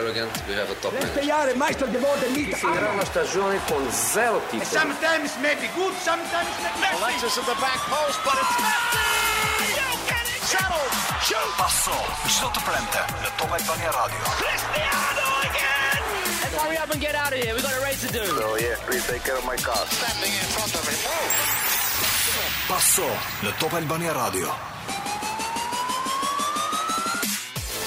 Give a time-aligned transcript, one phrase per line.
[0.00, 1.12] quite We have a top manager.
[1.14, 2.56] Lestejare, maestro di volte in vita.
[2.56, 2.66] Si
[3.04, 4.64] stagione con zero titoli.
[4.64, 6.96] Sometimes maybe good, sometimes maybe messy.
[7.02, 10.40] Alexis at the back post, but You get it!
[10.48, 10.88] Shuttle!
[11.20, 11.50] Shoot!
[11.56, 11.92] Passo,
[12.24, 14.22] qdo të premte, në Top Albania Radio.
[14.40, 16.00] Cristiano again!
[16.40, 18.24] Let's hurry up get out of here, we've got a race to do.
[18.48, 19.84] Oh yeah, please take care my car.
[19.92, 21.00] Standing in front of him.
[23.92, 24.71] Radio.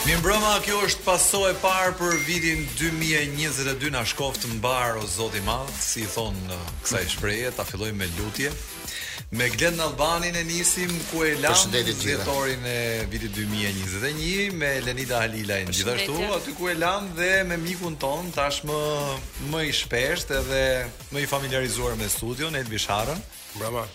[0.05, 5.07] Mi mbrëma, kjo është paso e parë për vitin 2022 në shkoftë të mbarë o
[5.09, 8.51] zoti madhë, si i thonë në uh, kësa i shpreje, ta filloj me lutje.
[9.33, 12.77] Me Glenn në Albanin e njësim, ku e lamë në zjetorin e
[13.09, 17.97] vitit 2021, me Lenita Halila e në gjithashtu, aty ku e lamë dhe me mikun
[18.05, 18.77] tonë, tash më,
[19.49, 20.63] më i shpesht edhe
[21.15, 23.01] më i familiarizuar me studion, e të
[23.55, 23.87] Brava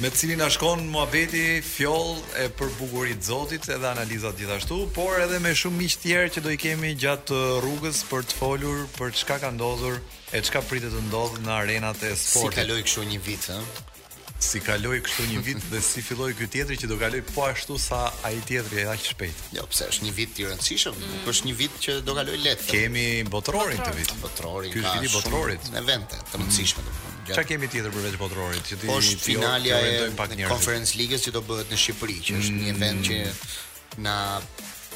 [0.00, 5.18] me cili na shkon muhabeti fjoll e për bukurinë e Zotit edhe analizat gjithashtu, por
[5.20, 8.84] edhe me shumë miq të tjerë që do i kemi gjatë rrugës për të folur
[8.98, 9.98] për çka ka ndodhur
[10.38, 12.60] e çka pritet të ndodhë në arenat e sportit.
[12.60, 13.97] Si kaloi kështu një vit, ëh?
[14.38, 17.78] si kaloi kështu një vit dhe si filloi ky teatri që do kaloj po ashtu
[17.82, 19.40] sa ai tjetri ai aq shpejt.
[19.56, 21.24] Jo, pse është një vit i rëndësishëm, mm.
[21.32, 22.66] është një vit që do kaloj lehtë.
[22.70, 24.14] Kemi botrorin këtë vit.
[24.22, 24.72] Botrorin.
[24.76, 25.70] Ky është i botrorit.
[25.74, 26.46] Në vente të mm.
[26.46, 26.94] rëndësishme do.
[27.34, 28.64] Çka kemi tjetër përveç botrorit?
[28.70, 32.18] Që ti po është jo, finalja jo e Conference League-s që do bëhet në Shqipëri,
[32.28, 33.06] që është një event mm.
[33.10, 34.16] që na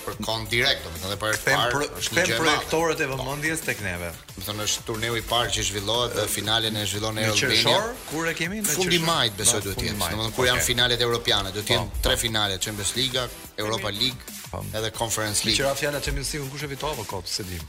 [0.07, 3.17] për kon direkt, domethënë edhe për të parë, për të parë projektorët e po.
[3.21, 4.11] vëmendjes tek neve.
[4.33, 7.61] Domethënë është turneu i parë që zhvillohet dhe finalen e zhvillon në Elbeni.
[7.63, 8.81] Çfarë kur e kemi në çfarë?
[8.81, 9.99] Fundi majit besoj duhet të jetë.
[10.03, 12.03] Domethënë kur janë finalet europiane, do të jenë po.
[12.09, 13.25] tre finale Champions League,
[13.65, 14.65] Europa League po.
[14.73, 15.59] edhe Conference League.
[15.63, 17.63] Çfarë fjala Champions League kush e fiton apo kot se dim.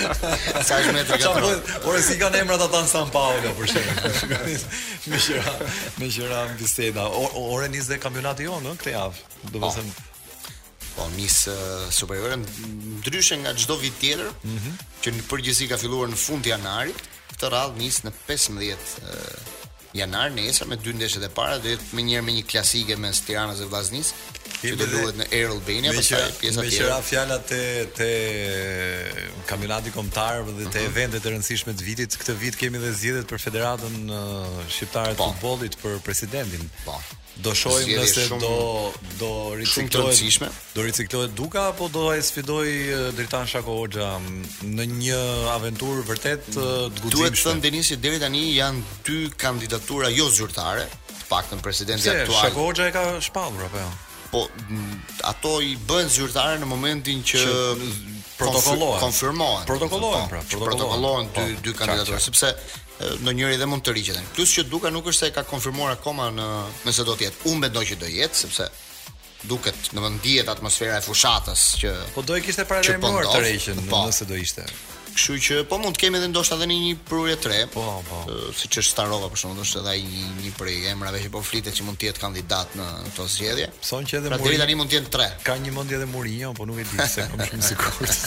[0.66, 1.56] Sa është metra gatë?
[1.86, 4.36] Ora si kanë emrat ata në San Paulo për shemb.
[5.14, 5.58] Me qira,
[6.02, 7.10] me qira biseda.
[7.46, 9.28] Ora nis dhe kampionati jonë këtë javë.
[9.50, 9.76] Do të po.
[9.78, 10.08] thënë
[11.00, 11.48] Po Miss
[11.96, 12.36] Superiore
[13.00, 14.74] ndryshe nga çdo vit tjetër, mm -hmm.
[15.04, 16.92] që në përgjithësi ka filluar në fund janari,
[17.32, 19.54] këtë radhë nis në 15 uh,
[20.00, 23.60] janar nesër me dy ndeshjet e para dhe me njëherë me një klasike mes Tiranës
[23.62, 24.12] dhe Vllaznisë.
[24.60, 26.66] Që do luhet në Air Albania, pastaj pjesa tjetër.
[26.66, 27.62] Meqëra fjala te
[27.96, 28.10] te
[29.48, 30.74] kampionati kombëtar dhe te uh mhm.
[30.74, 30.90] -huh.
[30.92, 34.12] eventet e rëndësishme të vitit, këtë vit kemi dhe zgjedhjet për Federatën
[34.76, 35.28] Shqiptare të po.
[35.32, 36.70] Futbollit për presidentin.
[36.86, 36.98] Po.
[37.46, 40.56] Do shohim nëse shumë, do do riciklohet.
[40.76, 42.68] do riciklohet Duka apo do ai sfidoj
[43.16, 44.10] Dritan Shako Hoxha
[44.78, 45.20] në një
[45.56, 46.66] aventurë vërtet të
[47.00, 47.16] guximshme.
[47.16, 50.86] Duhet të thënë Denisi deri tani janë dy kandidatura jo zyrtare,
[51.20, 52.42] të paktën presidenti aktual.
[52.44, 53.90] Shako Hoxha e ka shpallur apo jo?
[54.32, 54.48] po
[55.22, 57.40] ato i bën zyrtare në momentin që
[58.40, 62.54] protokollohen konfirmohen protokollohen po, pra protokollohen dy po, dy kandidatura sepse
[63.24, 65.96] në njëri dhe mund të rigjeten plus që duka nuk është se e ka konfirmuar
[65.98, 66.50] akoma në
[66.86, 68.70] nëse do të jetë unë mendoj që do jetë sepse
[69.50, 73.86] duket në dihet atmosfera e fushatës që po do e kishte paralajmëruar po të rëqen
[73.90, 74.68] nëse do ishte
[75.20, 77.58] Kështu që po mund të kemi edhe ndoshta edhe një prurje tre.
[77.74, 78.20] Po, po.
[78.56, 81.76] Siç është Starova për shkakun, është edhe ai një, një prej emrave që po flitet
[81.76, 82.86] që mund të jetë kandidat në
[83.18, 83.68] këtë zgjedhje.
[83.84, 85.28] Thonë që edhe pra, Mourinho tani mund të jetë tre.
[85.50, 88.26] Ka një mendje edhe Mourinho, jo, po nuk e di se kam shumë sigurt.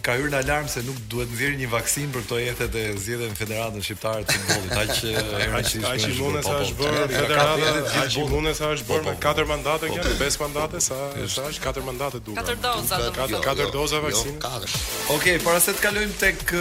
[0.07, 2.85] ka hyrë në alarm se nuk duhet të nxjerrë një vaksinë për këto ethet e
[3.03, 4.77] zgjedhjeve në federatën shqiptare të futbollit.
[4.79, 9.05] Aq që Ai i mune sa është bërë federata, ai i mune sa është bërë
[9.09, 10.99] me katër mandate kjo, me pesë mandate sa
[11.35, 12.39] sa është katër mandate duke.
[12.41, 14.39] Katër doza, katër katër doza jo, vaksinë.
[14.47, 14.77] Katër.
[15.17, 16.55] Okej, para se të kalojmë tek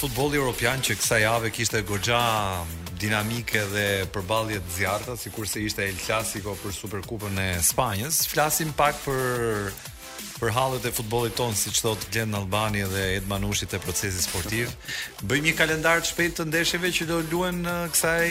[0.00, 2.22] futbolli europian që kësaj javë kishte goxha
[2.64, 8.24] mm, dinamike dhe përballje të zjarrta, sikurse ishte El Clasico për Superkupën e Spanjës.
[8.32, 9.74] Flasim pak për
[10.42, 14.72] për hallet e futbollit ton, siç thot Glen Albani dhe Ed Manushi te procesi sportiv.
[15.22, 17.60] Bëjmë një kalendar të shpejtë të ndeshjeve që do luhen
[17.94, 18.26] kësaj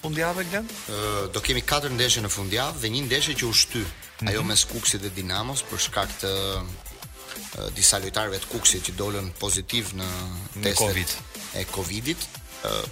[0.00, 0.70] fundjavë Glen?
[0.70, 3.82] Ë, do kemi 4 ndeshje në fundjavë dhe një ndeshje që u shty.
[3.84, 4.30] Mhm.
[4.30, 6.32] Ajo mes Kuksit dhe Dinamos për shkak të
[7.76, 10.08] disa lojtarëve të Kuksit që dolën pozitiv në
[10.64, 11.10] testet COVID.
[11.60, 12.22] e Covidit.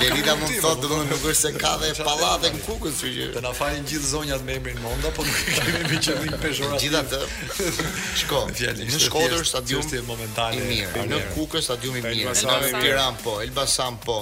[0.00, 0.88] Lerida mund thot po, po.
[0.88, 4.12] domun nuk është se ka dhe pallate në Kukës kështu që të na falin gjithë
[4.14, 7.20] zonjat me emrin monda po nuk kemi me qëllim peshorat gjithatë
[8.24, 8.42] shko
[8.80, 10.82] në Shkodër stadium momentale
[11.12, 14.20] në Kukës stadium i mirë në Tiranë po Elbasan po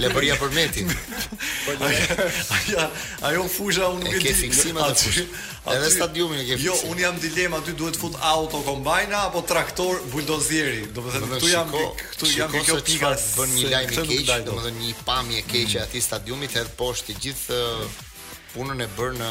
[0.03, 0.91] Labria për Metin.
[1.63, 1.77] Po,
[2.57, 2.89] ajo
[3.29, 4.25] ajo fusha unë nuk e di.
[4.27, 5.23] Ke fiksim atë fushë.
[5.77, 6.57] Edhe stadiumin e ke.
[6.65, 10.83] Jo, unë jam dilem aty duhet fut auto kombajna apo traktor buldozieri.
[10.95, 11.73] Do të thënë këtu jam
[12.03, 15.85] këtu jam kjo pika bën një lajm i keq, domethënë një pamje e keqe mm.
[15.85, 17.61] aty stadiumit, edhe poshtë të gjithë
[18.53, 19.27] punën e bërë në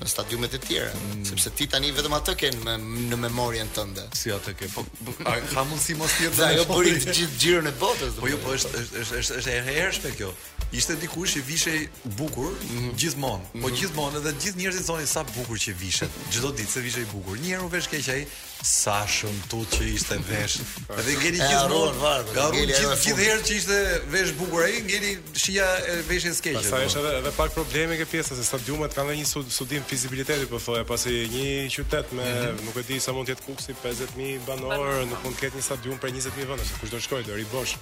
[0.00, 1.22] në stadiumet e tjera, mm.
[1.30, 2.74] sepse ti tani vetëm atë ke në,
[3.10, 4.04] në memorien tënde.
[4.16, 4.68] Si atë ke?
[4.76, 6.44] Po, po a ka mundsi mos të jetë?
[6.46, 8.20] Ajo bëri po të gjithë gjirin e botës.
[8.20, 10.32] Po jo, po është është është është e hershme kjo
[10.72, 11.80] ishte dikush që vishej
[12.18, 12.92] bukur mm -hmm.
[13.00, 13.40] gjithmonë.
[13.40, 13.62] Mm -hmm.
[13.62, 13.76] Po mhm.
[13.78, 16.10] gjithmonë edhe gjithë njerëzit thonin sa bukur që vishet.
[16.32, 17.38] Çdo ditë se vishej bukur.
[17.38, 18.26] Një herë u vesh keq ai,
[18.62, 20.54] sa shëmtut që ishte vesh.
[21.00, 21.94] Edhe gjeni gjithmonë.
[22.34, 23.78] Garu gjithë gjithë herë që ishte
[24.14, 25.12] vesh bukur ai, ngeli
[25.42, 26.60] shija e veshjes së keqe.
[26.62, 30.58] Pastaj është edhe edhe pak probleme ke pjesa se stadiumet kanë një studim fizibiliteti po
[30.58, 31.46] thoja, pasi një
[31.76, 32.64] qytet me mhm.
[32.66, 35.62] nuk e di sa mund të jetë kuksi 50000 banor, nuk mund të ketë një
[35.68, 37.72] stadium për 20000 vënë, kush do shkojë do ribosh.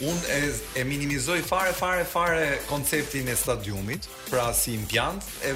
[0.00, 5.48] Un e e minimizoj fare fare fare konceptin e stadiumit, pra si impiant, e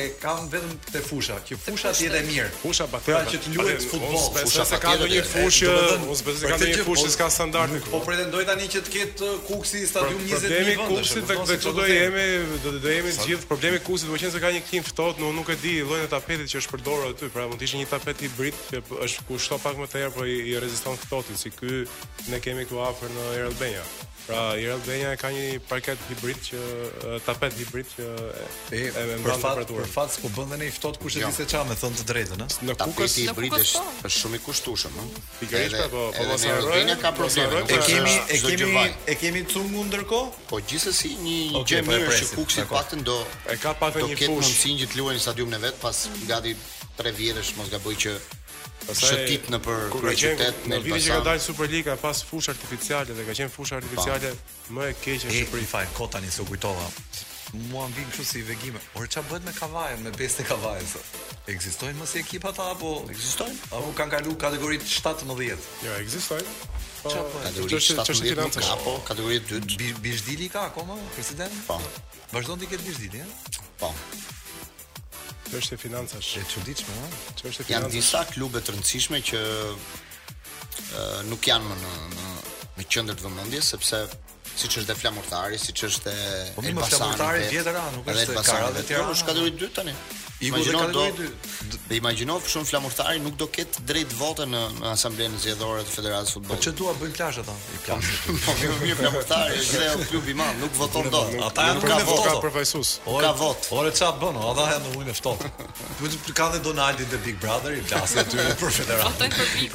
[0.00, 2.50] e kam vetëm te fusha, që fusha ti edhe mirë.
[2.62, 5.72] Fusha pa pra që të luhet futboll, fusha se ka ndonjë fushë,
[6.12, 7.72] ose bëhet se ka pra ndonjë fushë që po- ka standard.
[7.90, 10.76] Po pretendoj tani që të ketë uh, kuksi stadium 20 mijë vendosh.
[10.76, 12.26] Problemi kuksi tek vetë çdo jemi,
[12.66, 15.18] do të jemi të gjithë problemi kuksi, do të thënë se ka një kim ftohtë,
[15.24, 17.80] nuk nuk e di llojin e tapetit që është përdorur aty, pra mund të ishte
[17.80, 18.76] një tapet hibrid që
[19.08, 21.74] është kushto pak më tepër, po i reziston ftohtin si ky
[22.30, 23.77] ne kemi këtu afër në Erlbe.
[23.78, 23.82] Albania.
[24.26, 26.58] Pra, Air Albania ka një parket hibrid që
[27.24, 28.08] tapet hibrid që
[28.76, 31.24] e e me për fat për fat po bën dhe i ftohet kush e di
[31.24, 31.30] jo.
[31.32, 32.48] se çfarë me thon të drejtën, a?
[32.68, 33.60] Në kukës hibrid po.
[33.62, 35.24] është shumë i kushtueshëm, ë?
[35.40, 37.62] Pikërisht po, po vjen Air Albania ka probleme.
[37.70, 40.46] Pra, e kemi e kemi e kemi cungu ndërkohë?
[40.52, 43.16] Po gjithsesi një gjë po mirë që kuksi paktën do
[43.48, 44.04] e ka pak një fush.
[44.04, 46.52] Do ketë mundësinë që të luajë në stadiumin e vet pas gati
[47.00, 48.18] 3 vjetësh mos gaboj që
[48.96, 53.26] shëtit në për kërë qytet në vitin që ka dalë Superliga pas fush artificiale dhe
[53.26, 54.30] ka qenë fush artificiale
[54.76, 56.88] më e keq se për e fajn, kota një u kujtova
[57.70, 61.96] mua më vinë kështu si vegime por qa bëhet me kavajën, me beste kavajën Ekzistojnë
[61.96, 63.56] mos ekipa ta apo ekzistojnë?
[63.72, 65.22] Apo kanë kalu kategori 17?
[65.40, 65.54] Jo,
[65.86, 66.50] ja, ekzistojnë.
[66.98, 69.94] Po, kategori 17 nuk ka, po kategori 2.
[70.04, 71.56] Bishdili ka akoma president?
[71.64, 71.78] Po.
[72.34, 73.56] Vazhdon ti ke Bishdili, eh?
[73.80, 73.94] Po.
[75.50, 76.36] Çështje financash.
[76.38, 77.08] E çuditshme, ha.
[77.38, 77.72] Çështje financash.
[77.74, 79.42] Janë disa klube të rëndësishme që
[81.30, 82.36] nuk janë më në në
[82.78, 84.02] në qendër të vëmendjes sepse
[84.58, 86.22] siç është dhe Flamurtari, siç është e
[86.54, 88.94] Po më Flamurtari vjetra, nuk është e Karadhës.
[89.16, 89.94] Është kategori 2 tani.
[90.40, 91.06] Imagjino do
[91.88, 96.30] dhe imagjino shumë flamurtari nuk do ket drejt vote në në asamblenë zgjedhore të Federatës
[96.30, 96.62] së Futbollit.
[96.62, 97.54] Po çdua bëjnë plazh ata.
[97.74, 98.10] I plazh.
[98.44, 101.34] Po mirë mirë flamurtari, është edhe klubi i madh, nuk voton dot.
[101.48, 102.28] Ata janë nuk voton.
[102.28, 102.92] Ka përfaqësues.
[103.24, 103.66] Ka vot.
[103.80, 104.38] Ore ça bën?
[104.52, 105.52] Ata janë në ujin e ftohtë.
[105.98, 109.30] Duhet të kanë Donaldi the Big Brother i plas aty për Federatë.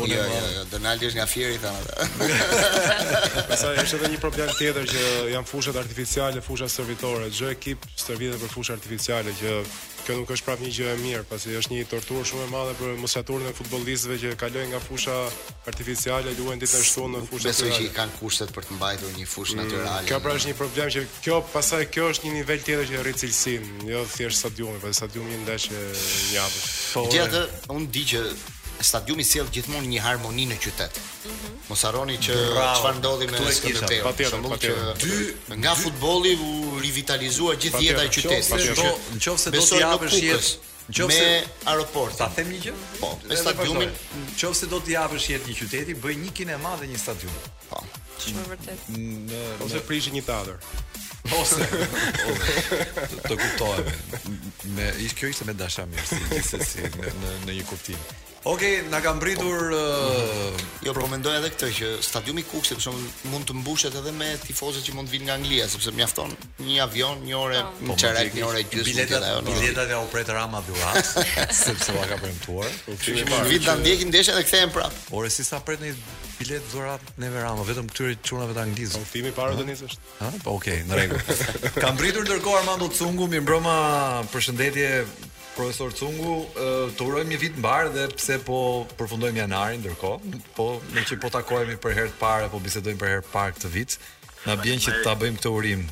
[0.07, 3.47] Jo jo jo, Donaldi është nga Fieri thonë ata.
[3.51, 5.03] Pastaj është edhe një problem tjetër që
[5.35, 7.27] janë fushat artificiale, fusha servitore.
[7.35, 9.57] Çdo ekip stërvitet për fusha artificiale që
[10.03, 12.73] kjo nuk është prapë një gjë e mirë, pasi është një torturë shumë e madhe
[12.79, 15.15] për mosaturën e futbollistëve që kalojnë nga fusha
[15.71, 17.51] artificiale luajnë ditë ashtu në fusha natyrale.
[17.51, 20.07] Besoj që i kanë kushtet për të mbajtur një fushë mm, natyrale.
[20.09, 23.21] Kjo pra është një problem që kjo pasaj kjo është një nivel tjetër që rrit
[23.23, 25.85] cilësinë, jo thjesht stadiumi, pasi stadiumi ndaj që
[26.35, 26.69] japet.
[26.93, 27.07] Po.
[27.13, 27.45] Gjithatë,
[27.77, 28.23] unë di që
[28.81, 30.97] stadiumi sjell gjithmonë një harmoni në qytet.
[30.97, 31.55] Mm -hmm.
[31.69, 34.03] Mos harroni që çfarë ndodhi me Skënderbeun.
[34.03, 34.97] Patjetër, patjetër.
[35.03, 38.53] Dy nga futbolli u rivitalizua gjithë jeta e qytetit.
[39.17, 40.47] Nëse do të japësh jetë
[40.89, 42.17] nëse me aeroport.
[42.17, 42.73] Ta them një gjë?
[42.99, 43.91] Po, me stadiumin,
[44.39, 47.33] nëse do të japësh jetë një qyteti, bëj një kinema dhe një stadium.
[47.69, 47.83] Po.
[48.19, 49.63] Shumë vërtet.
[49.65, 50.57] Ose prishë një teatr.
[51.39, 51.55] Ose
[53.29, 53.95] të kuptohemi.
[54.75, 57.13] Me kjo ishte me dashamirësi, gjithsesi në
[57.47, 57.97] në një kuptim.
[58.43, 60.55] Oke, okay, na kam pritur, uh...
[60.83, 64.83] jo po mendoj edhe këtë që stadiumi kukësit Kukës, mund të mbushet edhe me tifozët
[64.83, 68.35] që mund të vinë nga Anglia, sepse mjafton një avion një orë po, në çerek,
[68.35, 68.89] një orë gjysmë.
[68.89, 71.13] Biletat, biletat e opret Rama Durrës,
[71.63, 72.69] sepse u ka premtuar.
[72.89, 75.05] Po, kështu që vit ta ndjekin ndeshën dhe kthehen prapë.
[75.15, 75.95] Ora si sa pret një
[76.41, 78.99] bilet dhurat në Rama, vetëm këtyre çunave të Anglisë.
[78.99, 80.15] Konfirmi po, para donisë është.
[80.19, 81.77] Ha, po okay, në rregull.
[81.79, 83.79] ka mbritur ndërkohë Armando Cungu, mirëmbrëma,
[84.35, 84.89] përshëndetje
[85.53, 86.35] Profesor Cungu,
[86.97, 88.59] të urojmë një vit mbarë dhe pse po
[88.97, 93.11] përfundojmë janarin ndërkohë, po ne që po takohemi për herë të parë po bisedojmë për
[93.13, 93.97] herë të parë këtë vit,
[94.47, 95.83] na bën që ta bëjmë këtë urim.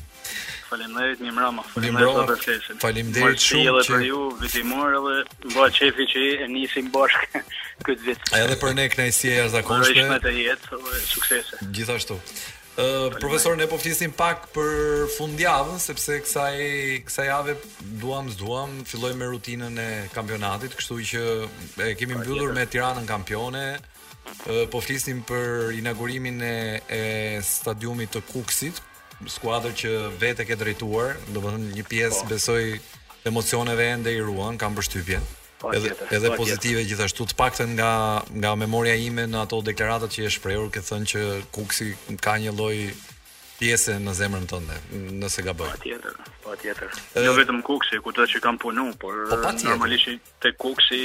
[0.72, 2.80] Faleminderit një mëra, faleminderit për festën.
[2.82, 7.42] Faleminderit shumë që për ju vitimor, edhe mba çefi që e nisim bashkë
[7.86, 8.26] këtë vit.
[8.42, 9.94] Edhe për ne kënaqësi e jashtëzakonshme.
[9.94, 11.60] Faleminderit jetë, suksese.
[11.76, 12.18] Gjithashtu.
[13.20, 17.54] Profesor, ne po flisim pak për fundjavën, sepse kësaj kësaj jave
[18.00, 21.24] duam zduam, filloj me rutinën e kampionatit, kështu që
[21.88, 23.64] e kemi mbyllur me Tiranën kampione.
[24.72, 27.02] Po flisim për inaugurimin e, e
[27.44, 28.80] stadiumit të Kuksit,
[29.28, 29.90] skuadër që
[30.22, 32.28] vetë ke drejtuar, domethënë një pjesë po.
[32.34, 32.80] besoj
[33.28, 35.28] emocioneve ende i ruan, kanë përshtypjen.
[35.62, 36.88] Po, edhe, tjetër, edhe po, pozitive tjetër.
[36.90, 37.90] gjithashtu të paktën nga
[38.42, 41.20] nga memoria ime në ato deklarata që është shprehur ke thënë që
[41.54, 41.86] Kuksi
[42.24, 42.74] ka një lloj
[43.60, 44.78] pjese në zemrën tënde,
[45.22, 45.70] nëse gabon.
[45.70, 46.96] Patjetër, po, patjetër.
[47.28, 49.14] Jo vetëm Kuksi, kudo që kam punu, por
[49.44, 51.02] pa, normalisht te Kuksi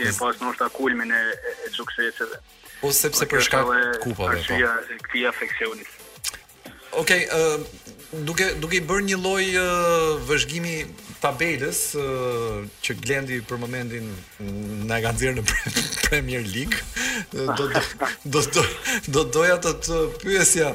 [0.00, 0.18] ke Z...
[0.18, 1.20] pas ndoshta kulmin e,
[1.78, 2.40] sukseseve.
[2.80, 4.40] Po sepse për shkak të kupave.
[4.40, 5.86] Arsyeja e këtij afeksioni.
[7.04, 10.76] Okej, okay, uh, duke duke i bërë një lloj uh, vëzhgimi
[11.20, 14.06] tabelës uh, që Glendi për momentin
[14.88, 15.56] na e ka nxjerrë në
[16.06, 16.80] Premier League.
[17.32, 17.68] Do
[18.36, 18.64] do do
[19.16, 20.70] do doja të të pyesja.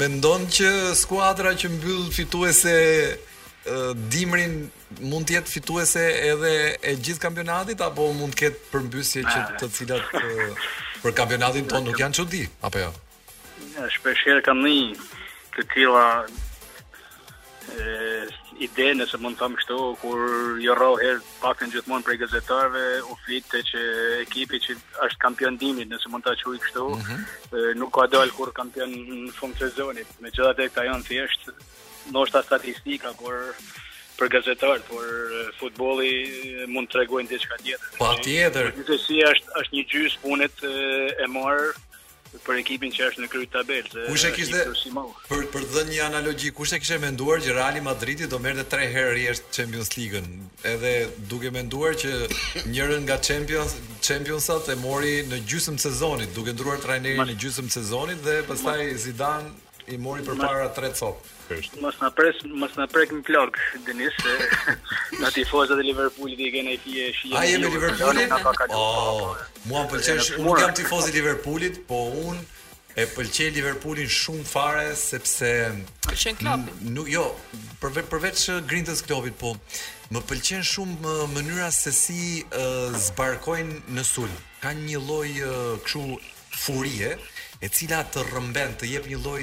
[0.00, 2.74] Mendon që skuadra që mbyll fituese
[3.12, 4.64] uh, dimrin
[5.00, 6.52] mund të jetë fituese edhe
[6.82, 10.64] e gjithë kampionatit apo mund të ketë përmbysje që të cilat uh,
[11.04, 12.92] për kampionatin tonë nuk janë çudi apo jo.
[13.76, 14.96] Ja, shpesh herë kam një
[15.56, 16.06] të tilla
[18.62, 20.22] ide nëse mund të thamë kështu kur
[20.64, 22.82] jo rrohet paktën gjithmonë prej gazetarëve
[23.12, 23.82] u flitë që
[24.24, 27.78] ekipi që është kampion dimit nëse mund ta quaj kështu mm -hmm.
[27.80, 31.44] nuk ka dalë kur kampion në fund të sezonit megjithatë ka janë thjesht
[32.10, 33.34] ndoshta statistika por
[34.18, 35.04] për gazetarët, por
[35.58, 36.12] futbolli
[36.74, 37.88] mund të tregojnë diçka tjetër.
[37.98, 38.66] Po tjetër.
[38.76, 40.54] Gjithsesi është është një gjys punet
[41.24, 41.64] e marr
[42.44, 44.04] për ekipin që është në krye tabelë.
[44.10, 44.62] Kush e kishte
[45.28, 48.64] për për të dhënë një analogji, kush e kishte menduar që Real Madridi do merrte
[48.76, 50.26] 3 herë rresht Champions League-ën,
[50.72, 50.92] edhe
[51.32, 52.14] duke menduar që
[52.72, 53.76] njërin nga Champions
[54.06, 59.54] Championsat e mori në gjysmë sezonit, duke ndruar trajnerin në gjysmë sezonit dhe pastaj Zidane
[59.88, 61.60] i mori përpara tre copë.
[61.82, 64.16] Mos na pres, mos na prek në plog, Denis,
[65.20, 67.34] na tifozë e Liverpoolit i kanë fije shije.
[67.38, 68.74] Ai jemi Liverpoolit.
[68.74, 69.36] Oh,
[69.70, 72.00] mua pëlqen shumë, unë jam tifoz i Liverpoolit, po
[72.32, 72.42] unë
[72.98, 75.52] e pëlqej Liverpoolin shumë fare sepse
[76.08, 76.98] pëlqen klubin.
[77.12, 77.28] Jo,
[77.84, 79.54] përveç grindës klubit, po
[80.14, 82.20] më pëlqen shumë mënyra se si
[83.06, 84.34] zbarkojnë në sulm.
[84.64, 85.30] Ka një lloj
[85.86, 86.06] kështu
[86.56, 87.14] furie,
[87.60, 89.42] e cila të rrëmben të jep një lloj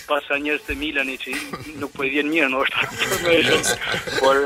[0.08, 1.36] pasa njerëz të Milanit që
[1.82, 2.88] nuk po i vjen mirë, ndoshta.
[3.24, 3.60] Po, jo.
[4.20, 4.40] Por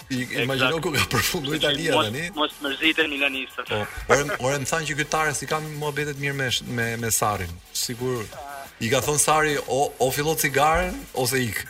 [0.07, 3.79] I imagjino ku ka përfundu Italia tani mos mërziten milanistët po
[4.13, 7.51] orën orën thanë që këtare si kanë mohabetet mirë me me me Sarin
[7.85, 8.23] sigur
[8.83, 11.63] i ka thon Sari o o fillo cigaren ose ik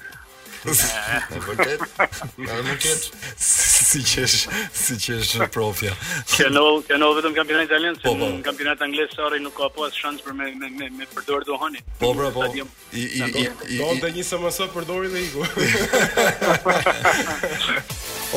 [0.68, 3.06] Ja, e vërtet.
[3.40, 5.94] Si që është, si që është profja.
[6.34, 8.28] Kano, kano vetëm kampionat italian, po, po.
[8.34, 11.46] në kampionat anglisë sorry nuk ka po as shans për me me me, me përdor
[11.48, 11.84] duhanin.
[12.02, 12.48] Po, po.
[12.52, 15.46] Do të nisë më sot përdorin dhe iku.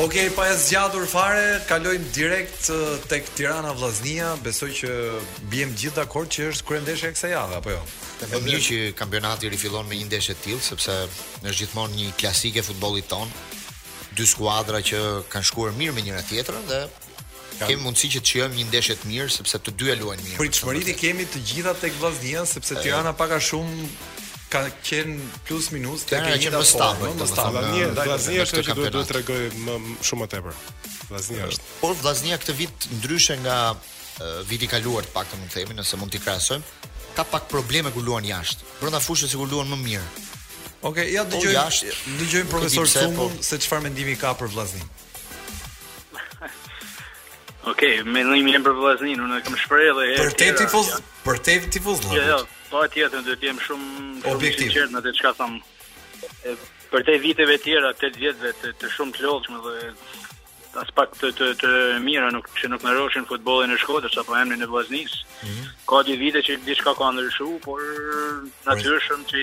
[0.01, 2.69] Okej, pa e zgjatur fare, kalojmë direkt
[3.11, 4.93] tek Tirana Vllaznia, besoj që
[5.51, 7.81] bijem gjithë dakord që është kryendeshja e kësaj jave, apo jo.
[8.21, 10.95] Është mirë që kampionati rifillon me një ndeshje të tillë sepse
[11.41, 13.27] është gjithmonë një klasike e futbollit ton.
[14.15, 14.99] Dy skuadra që
[15.31, 17.67] kanë shkuar mirë me njëra tjetrën dhe Kam.
[17.67, 20.37] kemi mundësi që të shijojmë një ndeshje të mirë sepse të dyja luajnë mirë.
[20.41, 20.97] Pritshmëritë të...
[21.01, 23.85] kemi të gjitha tek Vllaznia sepse Tirana pak a shumë
[24.51, 26.99] ka qen plus minus tek ai që më po, stan.
[27.15, 27.59] Më stan.
[27.95, 29.75] Vllaznia është që duhet të rregoj më
[30.09, 30.59] shumë më tepër.
[31.11, 31.71] Vllaznia është.
[31.83, 33.59] Po Vllaznia këtë vit ndryshe nga
[34.49, 37.89] viti i kaluar të paktën mund të themi nëse mund të krahasojmë ka pak probleme
[37.93, 38.67] kur luan jashtë.
[38.79, 40.09] Brenda fushës sigurisht luan më mirë.
[40.81, 41.55] Okej, okay, ja dëgjoj.
[42.17, 43.43] Dëgjoj profesor Cumbull po.
[43.45, 44.81] se çfarë mendimi ka për vllaznin.
[47.67, 51.03] Okej, okay, mendimi jam për vllaznin, unë kam shprehë dhe Për te tifoz, ja.
[51.27, 52.01] për te tifoz.
[52.15, 52.39] Jo, jo,
[52.71, 55.59] po atjetër do të jem shumë objektiv në atë çka tham.
[56.91, 59.77] Për te viteve tjera, 8 vjetëve të, të shumë të lodhshme dhe
[60.81, 64.63] as pak të, të, të mira nuk që nuk merroshin futbollin e Shkodrës apo emrin
[64.65, 65.13] e vllaznis.
[65.43, 65.69] Mm -hmm.
[65.89, 67.81] Ka di vite që diçka ka ndryshuar, por
[68.65, 69.39] natyrshëm që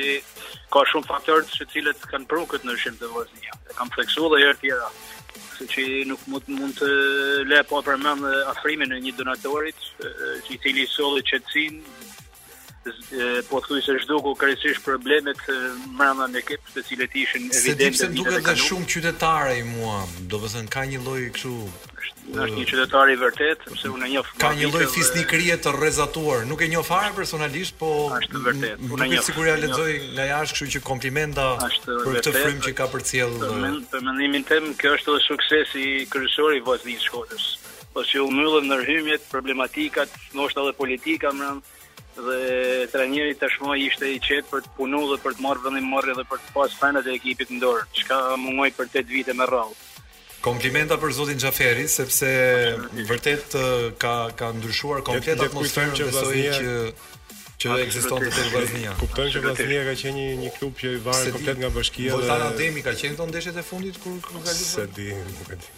[0.73, 3.57] ka shumë faktorë të cilët kanë prurë këtë në shimë të Vosnia.
[3.71, 4.91] E kam fleksu dhe jërë tjera.
[5.59, 6.89] Se që nuk mund, mund të
[7.51, 11.81] le po përmend mëmë afrimin e një donatorit, që i tili solli qëtësin,
[13.49, 15.41] po të thuj se shduku kërësish problemet
[15.99, 18.05] mërëna në ekip, të cilët ishin evidente...
[18.05, 19.99] Se dipëse duke dhe, dhe shumë qytetare i mua,
[20.31, 24.11] do vëzën ka një lojë kështu është është një qytetar i vërtet, sepse unë e
[24.13, 24.29] njoh.
[24.41, 28.85] Ka një lloj fisnikërie të rrezatuar, nuk e njoh fare personalisht, po është vërtet.
[28.95, 29.25] Unë e njoh.
[29.29, 31.49] Sigur ja lexoj nga jashtë, kështu që komplimenta
[31.87, 33.35] për këtë frym që ka përcjell.
[33.93, 37.49] Për mendimin tim, kjo është edhe suksesi kryesor i vozit Shkodës.
[37.95, 41.57] Po si u mbyllën ndërhyjet, problematikat, ndoshta edhe politika më
[42.19, 42.39] dhe
[42.91, 46.25] trajneri tashmë ishte i qetë për të punuar dhe për të marrë vendim marrë dhe
[46.27, 49.77] për të pasur fenat e ekipit në dorë, çka mungoi për 8 vite me radhë.
[50.49, 52.29] Komplimenta për zotin Xhaferi sepse
[53.09, 53.55] vërtet
[54.03, 56.75] ka ka ndryshuar komplet atmosferën që besoj që
[57.59, 58.95] që të te vaznia.
[59.01, 62.15] Kupton që Vllaznia ka qenë një klub që i varet komplet nga bashkia.
[62.17, 64.53] Po tani Ademi ka qenë këto ndeshjet e fundit kur ka lidhur.
[64.69, 65.71] Se di, nuk e di.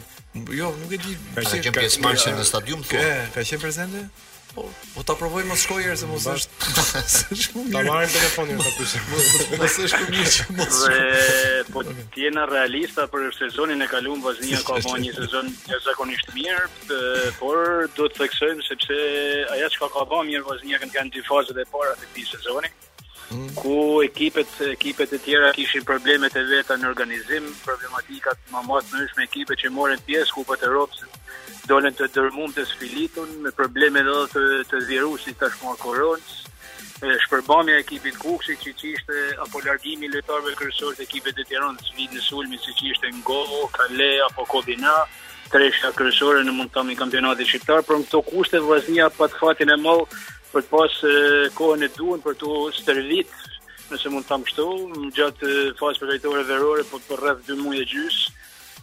[0.61, 1.17] Jo, nuk e di.
[1.41, 3.07] Ka qenë pjesëmarrëse në stadium thonë.
[3.07, 3.31] Po.
[3.41, 4.07] Ka qenë prezente?
[4.55, 6.57] Po, po ta provoj mos shkoj herë se mos është.
[7.75, 9.05] Ta marrim telefonin ta pyesim.
[9.61, 10.81] Mos është kumir që mos.
[10.91, 11.85] Dhe po
[12.17, 16.65] ti je realista për sezonin e kaluar Vaznia ka bën një sezon jashtëzakonisht mirë,
[17.39, 17.61] por
[17.95, 18.99] duhet të theksojmë sepse
[19.55, 22.75] ajo çka ka bën mirë Vaznia kanë kanë dy fazat e para të këtij sezoni.
[23.31, 23.47] Mm.
[23.55, 28.89] ku ekipet ekipet e tjera kishin problemet e veta në organizim, problematikat më më të
[28.91, 31.05] ndryshme ekipet që morën pjesë kupën e Europës
[31.71, 36.37] dolen të dërmum të sfilitun, me probleme dhe të, të virusit të shmonë koronës,
[37.27, 41.79] shpërbamja e ekipit Kuksit që që ishte apo largimi lëtarve kryesorë të ekipit e tjeron
[41.79, 43.43] të në sulmi që që ishte Ngo,
[43.77, 44.97] Kale, apo Kobina,
[45.53, 49.41] tresha kryesore në mund të i kampionatit shqiptar, për në këto kushte vaznia pa të
[49.41, 50.03] fatin e mall
[50.51, 50.99] për të pas
[51.59, 53.39] kohën e duen për të stërvit
[53.91, 54.69] nëse mund të tamë kështu,
[55.19, 57.87] gjatë fazë verore, po për rrëth 2 muje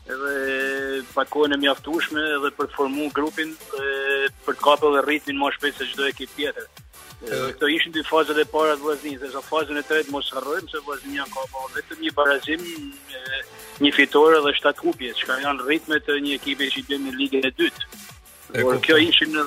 [0.10, 3.52] edhe pa kohën e mjaftueshme edhe për të formuar grupin
[3.84, 3.86] e,
[4.46, 6.68] për të kapur dhe ritmin më shpejt se çdo ekip tjetër.
[7.28, 10.84] Këto ishin dy fazat e para të vllaznisë, sa fazën e tretë mos harrojmë se
[10.86, 12.66] vllaznia ka pa vetëm një barazim,
[13.82, 17.50] një fitore dhe shtat kupje, që janë ritmet e një ekipi që vjen në ligën
[17.50, 17.90] e dytë.
[18.48, 19.42] Por kjo ishim në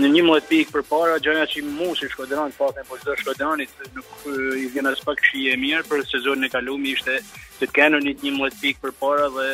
[0.00, 4.22] në një mëdhet pikë përpara, gjëja që mushi Shkodran pa po, po çdo Shkodranit nuk
[4.56, 7.18] i vjen as pak shi e mirë për sezonin e kaluar ishte
[7.60, 9.48] të kenë një një mëdhet pikë përpara dhe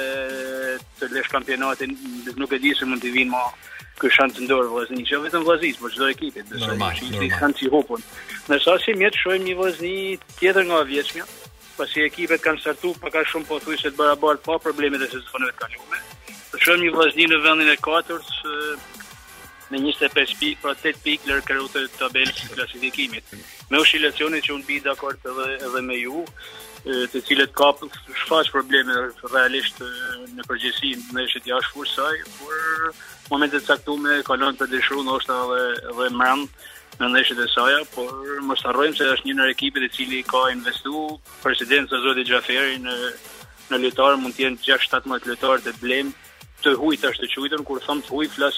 [1.01, 1.97] të lësh kampionatin
[2.39, 3.43] nuk e di se mund të vinë më
[3.97, 7.29] Këshantë shans të ndor vllazni, jo vetëm vllazis, por çdo ekipi, do të thotë, ishte
[7.39, 8.03] shans i hopun.
[8.53, 9.95] Në sa si mjetë shojmë një vllazni
[10.37, 11.25] tjetër nga vjeçmja,
[11.79, 15.57] pasi ekipet kanë startuar pak a shumë po se të barabartë pa probleme të sezoneve
[15.57, 16.03] të kaluara
[16.67, 18.31] Shumë një vazhdim në vendin e katërt
[19.71, 23.29] me 25 pikë, pra 8 pikë lër kërutë të tabelës klasifikimit.
[23.71, 26.25] Me oscilacionet që unë bi dakord edhe, edhe me ju,
[27.13, 27.69] të cilët ka
[28.23, 28.97] shfaq probleme
[29.31, 29.79] realisht
[30.35, 32.91] në përgjithësi në shit jashtë fursaj, por
[33.31, 35.63] momentet saktume kalon të dëshru në edhe,
[35.95, 36.45] edhe mërën
[36.99, 38.13] në ndeshjet e saja, por
[38.51, 41.15] mos harrojmë se është një në ekipet e cili ka investuar
[41.47, 42.99] presidencë zoti Xhaferi në
[43.71, 46.11] në lojtar mund të jenë 6-17 lojtarë të blem
[46.67, 48.57] të hujt është të quajtur kur thon të huj flas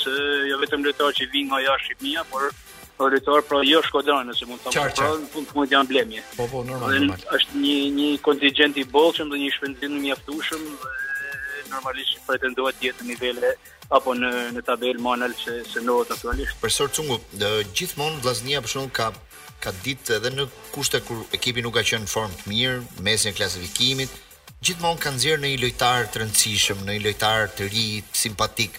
[0.48, 2.46] jo vetëm lojtar që vinë nga jashtë Shqipëria, por
[3.12, 6.22] lojtar pra jo shkodranë, nëse mund të thonë, pra në fund të mund janë blemje.
[6.38, 7.24] Po po, normal, dhe, normal.
[7.38, 10.64] Është një një kontingjent i bollshëm dhe një shpenzim i mjaftueshëm
[11.68, 13.52] normalisht pretendohet të jetë nivele
[13.98, 16.56] apo në në tabelë manal që se ndodhet aktualisht.
[16.62, 17.20] Profesor Cungu,
[17.76, 19.12] gjithmonë Vllaznia për shkak ka
[19.62, 23.24] ka ditë edhe në kushte kur ekipi nuk ka qenë në formë të mirë, mes
[23.26, 24.12] në klasifikimit,
[24.64, 27.84] gjithmonë kanë nxjerrë në një lojtar të rëndësishëm, në një lojtar të ri,
[28.22, 28.78] simpatik.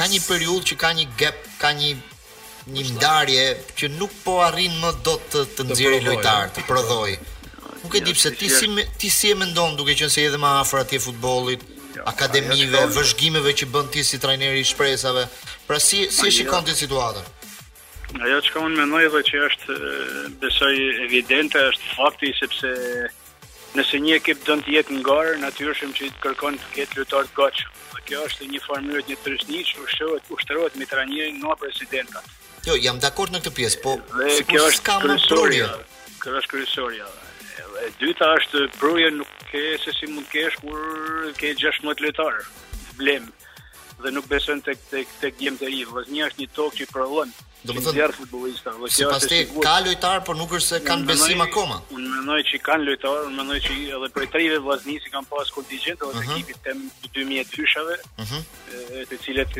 [0.00, 1.90] Ka një periudhë që ka një gap, ka një
[2.76, 3.44] një ndarje
[3.80, 7.14] që nuk po arrin më dot të, të nxjerrë lojtar, të prodhoi.
[7.82, 8.68] Nuk e di pse ti si
[9.00, 11.64] ti si e mendon duke qenë se edhe më afër atij futbollit
[12.08, 15.24] akademive, vëzhgimeve që bën ti si trajneri i shpresave.
[15.66, 17.39] Pra si si e shikon ti situatën?
[18.18, 19.74] Ajo që ka unë mendoj dhe që është
[20.42, 20.70] besoj
[21.04, 22.70] evidente, është fakti sepse
[23.78, 26.98] nëse një ekip dënë të jetë në garë, natyrshëm që i të kërkon të ketë
[26.98, 27.68] lutar të gëqë.
[27.94, 32.22] Dhe kjo është një formërët një tërshni që ushtërot, ushtërot me të ranjëri nga presidenta.
[32.66, 35.68] Jo, jam dakord në këtë pjesë, po dhe si kjo është s'ka më prurje.
[36.24, 37.10] Kjo është kërësoria.
[37.84, 42.42] E dyta është prurje nuk ke se si mund kesh kur ke 16 lutarë,
[42.98, 43.30] blemë
[44.00, 46.04] dhe nuk besojnë tek tek tek gjem të rivë.
[46.10, 50.22] një është një tokë që prodhon Do të thënë futbollista, do të thotë ka lojtar,
[50.24, 51.76] por nuk është se kanë besim akoma.
[51.92, 56.04] Unë mendoj që kanë lojtar, unë mendoj që edhe prej treve vllaznisi kanë pas kontingjent
[56.08, 56.38] ose mhm.
[56.38, 58.46] ekipit tem 2000 fyshave, mhm.
[59.10, 59.58] të cilët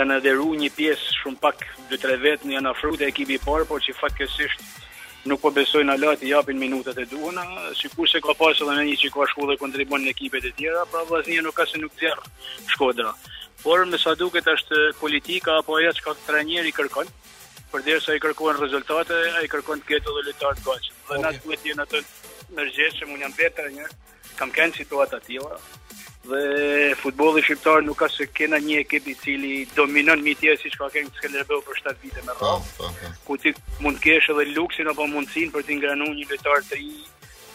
[0.00, 3.84] janë adheru një pjesë shumë pak 2-3 vetë në janë afruar te ekipi parë, por
[3.86, 4.64] që fatkesisht
[5.30, 7.44] nuk po besojnë në i japin minutat e duhura,
[7.78, 10.50] si kur se ka pas edhe një që ka shku dhe kontribon në ekipet e
[10.58, 12.32] tjera, pra vllaznia nuk ka se nuk zjarë
[12.74, 13.14] shkodra
[13.62, 17.06] por me sa duket është politika apo ajo çka trajneri kërkon,
[17.72, 20.96] përderisa i kërkon rezultate, ai kërkon të ketë edhe lojtar të gatshëm.
[21.06, 21.22] Dhe okay.
[21.22, 22.00] na duhet të jenë atë
[22.58, 23.90] mërgjeshëm, unë jam vetë trajner.
[24.36, 25.56] kam situata të tilla
[26.30, 30.70] dhe futbolli shqiptar nuk ka se kena një ekip i cili dominon mi tjerë si
[30.70, 33.10] shka kënë Skanderbeu për 7 vite me po, rrë, po, po.
[33.26, 33.50] ku ti
[33.82, 36.92] mund kesh edhe luksin apo mundësin për t'i ngranu një lojtar të ri,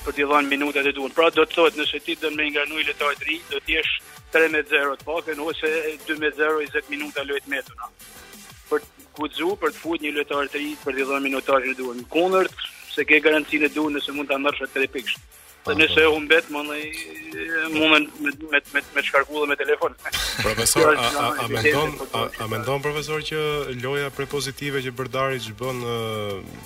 [0.03, 1.11] për t'i dhanë minutat e duen.
[1.15, 3.79] Pra do të thotë nëse ti dhe me ngranu i lojtar të ri, do t'i
[3.81, 5.69] eshë 3-0 të pakën ose
[6.07, 7.91] 2-0 20 minuta lojt me të
[8.67, 11.75] Për të kudzu, për të fut një lojtar të rritë, për të dhënë minutar që
[11.79, 12.01] duhet.
[12.01, 15.21] Në kundërt, se ke garancin e duhet nëse mund të nërshë të tre pikshë.
[15.67, 16.79] Dhe nëse e humbet, mund me,
[17.75, 18.01] me,
[18.51, 19.95] me, me, me shkarku dhe me telefon.
[20.45, 23.41] Profesor, a, a, a, mendon, a, a mendon, profesor, që
[23.83, 25.93] loja prepozitive që bërdari që bënë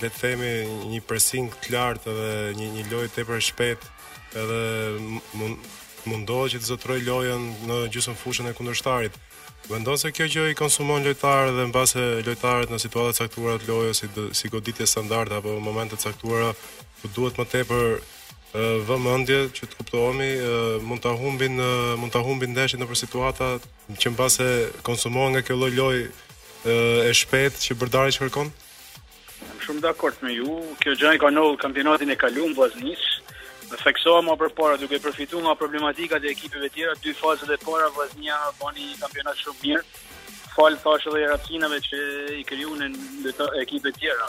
[0.02, 0.52] dhe të themi,
[0.92, 3.92] një presin të lartë dhe një, një lojt të për shpetë,
[4.42, 4.62] edhe
[5.40, 5.70] mund,
[6.10, 9.14] mundohet që të zotroj lojën në gjysmën fushën e kundërshtarit.
[9.70, 14.02] Vendon se kjo gjë i konsumon lojtarët dhe mbase lojtarët në situata saktuarat të lojës
[14.02, 14.08] si
[14.40, 17.94] si goditje standarde apo momente caktuara ku po duhet më tepër
[18.88, 20.30] vëmendje që të kuptohemi
[20.88, 21.56] mund ta humbin
[22.00, 23.48] mund ta humbin në për situata
[24.00, 24.48] që mbase
[24.82, 26.04] konsumohen nga kjo lloj lojë
[27.08, 28.50] e shpejtë që bërdari kërkon?
[29.46, 30.58] Jam shumë dakord me ju.
[30.82, 32.98] Kjo gjë i ka ndodhur kampionatin e kaluar në
[33.72, 37.56] Në theksoa më për para duke përfitu nga problematikat e ekipeve tjera, dy fazët e
[37.62, 39.82] para vëznja bani një kampionat shumë mirë,
[40.52, 42.00] falë thashe dhe i ratinave që
[42.36, 42.90] i kryu në
[43.62, 44.28] ekipe tjera.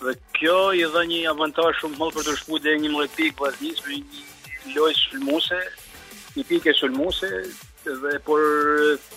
[0.00, 3.44] Dhe kjo i dhe një avantaj shumë mëllë për të shpu dhe një mëllë pikë
[3.44, 5.62] vëznjës, për një lojë shulmuse,
[6.34, 7.32] një pikë e shulmuse,
[7.84, 8.40] dhe por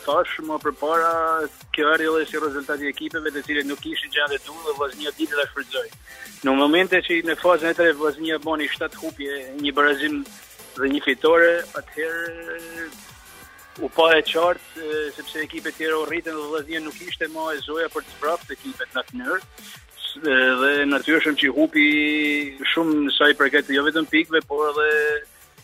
[0.06, 1.10] tash më përpara
[1.76, 5.12] kjo erdhi edhe si rezultati i ekipeve të cilët nuk kishin gjatë të dhe Vllaznia
[5.17, 5.89] ditë ta shfrytëzoi.
[6.47, 10.23] Në momente që në fazën e tretë Vllaznia boni 7 hupje, një barazim
[10.78, 12.58] dhe një fitore, atëherë
[13.84, 17.49] u pa e qartë sepse ekipet e tjera u rritën dhe Vllaznia nuk ishte më
[17.58, 19.47] e zoja për të zbraftë ekipet në atë mënyrë
[20.62, 21.86] dhe natyrisht që hupi
[22.71, 24.91] shumë sa i përket jo vetëm pikëve, por edhe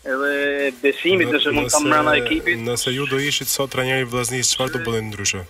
[0.06, 2.60] edhe besimit nëse mund të kam brenda ekipit.
[2.66, 5.42] Nëse ju do ishit sot trajneri i Vllaznis, çfarë do bëni ndryshe?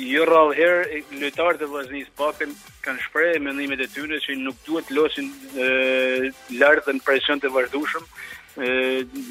[0.00, 2.52] Jo rrallë herë lojtarët e Vllaznis Pakën
[2.84, 5.28] kanë e mendimet e tyre se nuk duhet losin
[6.60, 8.06] lart në presion të vazhdueshëm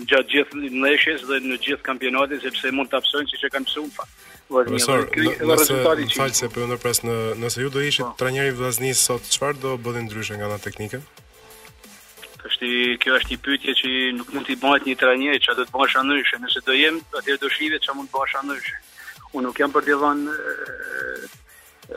[0.09, 4.09] gjatë gjithë ndeshjes dhe në gjithë kampionatin sepse mund të apsojnë siç e kanë mësuar.
[4.49, 5.03] Profesor,
[5.45, 6.69] nëse falë se për
[7.05, 8.15] në nëse ju do ishit po.
[8.17, 11.03] trajneri vlasni sot, qëfar do bëdhin ndryshë nga nga teknike?
[12.59, 15.75] është kjo është një pyetje që nuk mund t'i bëhet një trajnier çfarë do të
[15.75, 18.69] bësh anësh, nëse do jem atë do shive çfarë mund të bësh anësh.
[19.33, 20.29] Unë nuk jam për të dhënë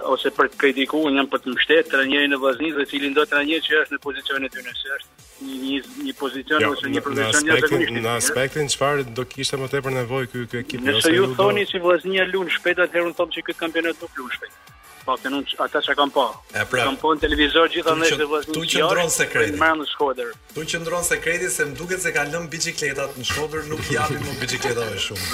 [0.08, 3.60] ose për të kritikuar, jam për të mbështetur trajnerin në vazhdim dhe cili ndo trajner
[3.66, 5.20] që është në pozicionin e tij nëse është
[5.50, 8.02] një një pozicion jo, ose një profesion jashtë kësaj.
[8.06, 10.84] Në aspektin çfarë do kishte më tepër nevojë ky ekip?
[10.88, 14.38] Nëse ju thoni si vllaznia lund shpejt atëherë un them se ky kampionat do lund
[14.38, 14.60] shpejt.
[15.04, 16.24] Po, që nuk ata çka kanë po.
[16.54, 18.54] Pra, kanë po në televizor gjithanë se vëllezërit.
[18.54, 19.56] Tu qendron sekretin.
[19.58, 20.30] Marrën në Shkodër.
[20.54, 24.36] Tu qendron sekretin se më duket se kanë lënë biçikletat në Shkodër, nuk japin më
[24.44, 25.26] bicikletave shumë.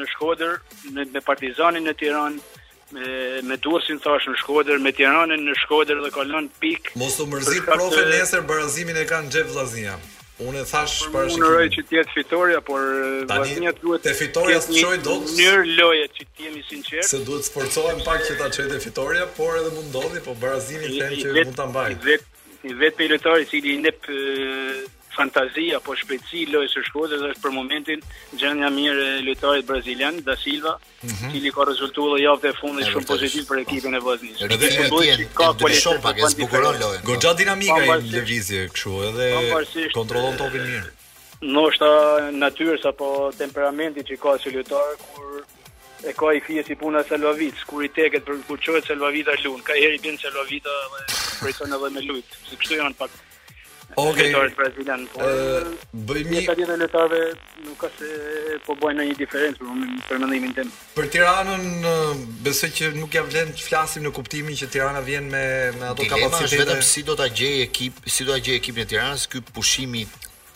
[0.00, 0.58] në Shkodër
[0.96, 3.08] në me Partizanin në Tiranë me
[3.44, 6.94] me Durrësin thash në Shkodër, me Tiranën në Shkodër dhe ka lënë pik.
[6.98, 10.00] Mos u mërzit profe nesër barazimin e kanë Xhep Vllaznia.
[10.38, 12.82] Unë e thash para se kemi që të jetë fitoria, por
[13.30, 15.24] vazhdimia duhet të fitoria të çojë dot.
[15.24, 17.08] Në mënyrë loje që të jemi sinqert.
[17.10, 20.36] Se duhet të forcohen pak që ta çojë të fitoria, por edhe mund ndodhi, po
[20.44, 21.98] barazimi tani që mund ta mbajë.
[22.04, 24.06] Vetë pe pelotari i cili i nep
[25.16, 28.02] fantazi apo shpejtësi i lojës së Shkodrës është për momentin
[28.40, 31.32] gjendja mirë e lojtarit brazilian Da Silva, i mm -hmm.
[31.32, 34.44] cili ka rezultuar një javë të fundit shumë pozitiv për ekipin e Vaznisë.
[34.44, 37.00] Edhe ai do të ka kualitet të pak e zgjuron lojën.
[37.10, 39.28] Goxha dinamika i lëvizje kështu edhe
[39.98, 40.90] kontrollon topin mirë.
[41.52, 41.88] Ndoshta
[42.44, 43.06] natyrës apo
[43.38, 45.44] temperamenti që ka si lojtar kur
[46.08, 49.62] e ka i fije si puna e kur i teket për kur çohet Selvavita lund,
[49.62, 51.00] ka heri bin Selvavita dhe
[51.40, 52.28] pritson edhe me lut.
[52.58, 53.10] Kështu janë pak
[53.96, 54.10] Okej.
[54.12, 54.32] Okay.
[54.32, 55.04] Dorë Brazilian.
[55.12, 57.20] Po, uh, bëjmë një tjetër lojtarëve
[57.64, 58.10] nuk ka se
[58.66, 60.72] po bëjnë ndonjë diferencë për momentin për mendimin tim.
[60.98, 61.88] Për Tiranën
[62.44, 65.42] besoj që nuk ja vlen të flasim në kuptimin që Tirana vjen me
[65.80, 66.64] me ato kapacitete.
[66.68, 70.04] Vetëm si do ta gjej ekip, si do ta gjej ekipin e Tiranës ky pushimi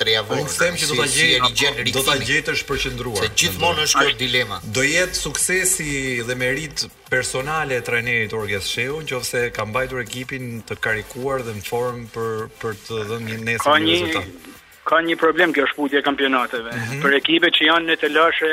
[0.03, 0.39] tre javë.
[0.43, 3.25] Unë them që do ta gjej, do ta gjej të shpërqendruar.
[3.25, 4.61] Se gjithmonë është kjo dilema.
[4.79, 5.95] Do jetë suksesi
[6.29, 11.67] dhe merit personale e trajnerit Orges Sheu, nëse ka mbajtur ekipin të karikuar dhe në
[11.71, 14.49] formë për për të dhënë një nesër një rezultat
[14.83, 16.71] ka një problem kjo shputje e kampionateve.
[16.73, 17.03] Mm -hmm.
[17.03, 18.49] Për ekipet që janë në të lashe,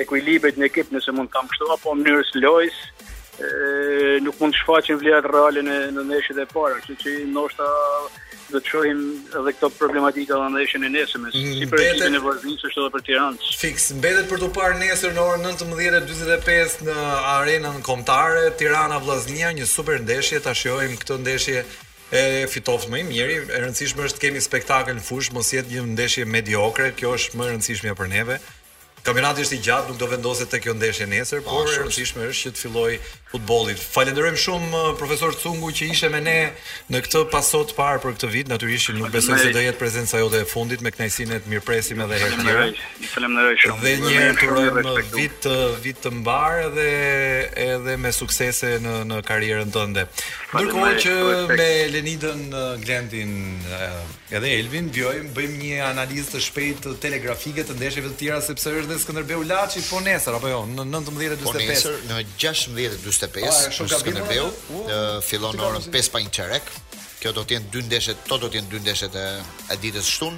[0.04, 2.78] ekuilibrit në ekip nëse mund të kam kështu apo mënyrës lojës
[4.26, 7.66] nuk mund të shfaqin vlerat reale në ndeshjet e para, kështu që ndoshta
[8.54, 9.02] dhe të shohim
[9.40, 13.04] edhe këto problematika dhe ndeshën e nesëm, si për ekipin e Vlorës, ashtu edhe për
[13.10, 13.50] Tiranë.
[13.62, 16.96] Fiks, mbetet për të parë nesër në orën 19:45 në
[17.34, 21.66] Arenën Kombëtare, Tirana Vllaznia, një super ndeshje, ta shohim këtë ndeshje
[22.20, 23.38] e fitoft më i miri.
[23.54, 27.38] E rëndësishme është të kemi spektakël në fush, mos jetë një ndeshje mediokre, kjo është
[27.38, 28.40] më e rëndësishmja për neve.
[29.10, 32.46] Kampionati është i gjatë, nuk do vendoset tek kjo ndeshje nesër, por e rëndësishme është
[32.46, 32.98] që të fillojë
[33.32, 33.74] futbolli.
[33.82, 36.36] Falenderojm shumë uh, profesor Cungu që ishte me ne
[36.94, 39.82] në këtë pasot të parë për këtë vit, natyrisht që nuk besoj se do jetë
[39.82, 42.80] prezenca jote e fundit me kënaqësinë të mirëpresim edhe herë tjetër.
[43.16, 43.82] Falenderoj shumë.
[43.82, 46.88] Dhe një herë turoj vit të uh, vit të mbar edhe
[47.66, 50.06] edhe me suksese në në karrierën tënde.
[50.54, 51.18] Ndërkohë që
[51.56, 53.40] me Lenidën uh, Glendin
[54.38, 58.74] edhe Elvin vjojmë bëjmë një analizë të shpejtë të telegrafike të ndeshjeve të tjera sepse
[58.78, 63.50] është dhe Skënderbeu Laçi po nesër apo jo në 19:45 në po nesër në 16:45
[63.50, 64.54] ah, Skënderbeu
[65.30, 66.72] fillon orën 5 pa një çerek
[67.24, 69.26] kjo do të jenë dy ndeshje to do të jenë dy ndeshje të
[69.74, 70.38] e ditës shtun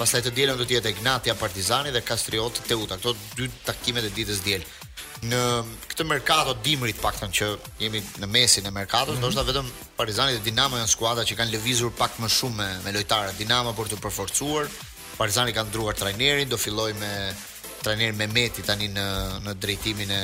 [0.00, 4.14] pastaj të dielën do të jetë Ignatia Partizani dhe Kastrioti Teuta këto dy takimet e
[4.16, 4.64] ditës diel
[5.24, 5.40] në
[5.90, 7.48] këtë merkato dimrit paktën që
[7.80, 9.18] jemi në mesin e merkatos, mm -hmm.
[9.18, 12.92] ndoshta vetëm Partizani dhe Dinamo janë skuadra që kanë lëvizur pak më shumë me, me
[12.92, 13.32] lojtarë.
[13.38, 14.68] Dinamo për të përforcuar,
[15.18, 17.32] Partizani ka ndruar trajnerin, do filloj me
[17.82, 19.06] trajnerin Memeti tani në
[19.46, 20.22] në drejtimin e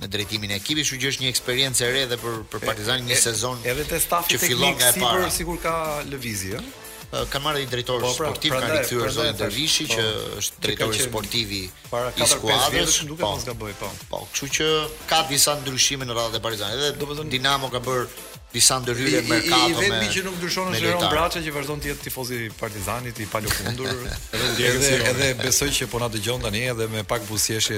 [0.00, 3.14] në drejtimin e ekipit, kështu është një eksperiencë e re dhe për për Partizani një
[3.16, 3.58] e, sezon.
[3.64, 5.74] Edhe te stafi teknik sigur sigur ka
[6.12, 6.86] lëvizje, ëh.
[7.08, 10.02] Eh, kanë marrë një drejtor po, pra, sportiv, kanë rikthyer Zoti Dervishi po, që
[10.42, 13.88] është drejtori që sportivi para 4-5 vjetësh, nuk po, mos gaboj, po.
[14.10, 14.66] Po, kështu që
[15.08, 16.82] ka disa ndryshime në radhën e Partizanit.
[16.82, 18.04] Edhe domethënë Dinamo ka bërë
[18.52, 19.56] disa ndërhyrje me me.
[19.68, 23.18] I vetmi që nuk ndryshon është Leon Braça që vazhdon të jetë tifoz i Partizanit
[23.20, 23.88] i palufundur.
[24.68, 27.76] edhe edhe besoj që po na dëgjon tani edhe me pak buzëqeshje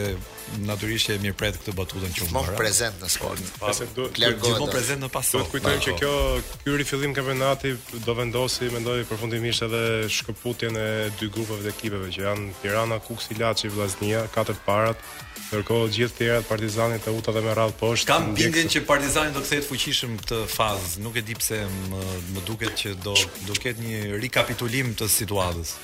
[0.69, 2.53] natyrisht e mirpret këtë batutën që u mora.
[2.55, 3.51] Është prezant në sport.
[3.59, 5.43] Pastaj do të jetë prezant në pasor.
[5.43, 6.15] Duhet kujtojmë që kjo
[6.63, 7.75] ky rifillim kampionati
[8.07, 9.83] do vendosi mendoj përfundimisht edhe
[10.21, 15.03] shkëputjen e dy grupeve të ekipeve që janë Tirana, Kuksi, Laçi, Vllaznia, katër parat
[15.51, 18.07] Ndërkohë gjithë të tjerat Partizani e Uta dhe me radhë poshtë.
[18.13, 21.03] Kam bindjen që Partizani do të kthehet fuqishëm këtë fazë.
[21.07, 21.59] Nuk e di pse
[21.91, 22.03] më,
[22.37, 23.17] më duket që do
[23.49, 25.75] do ketë një rikapitulim të situatës.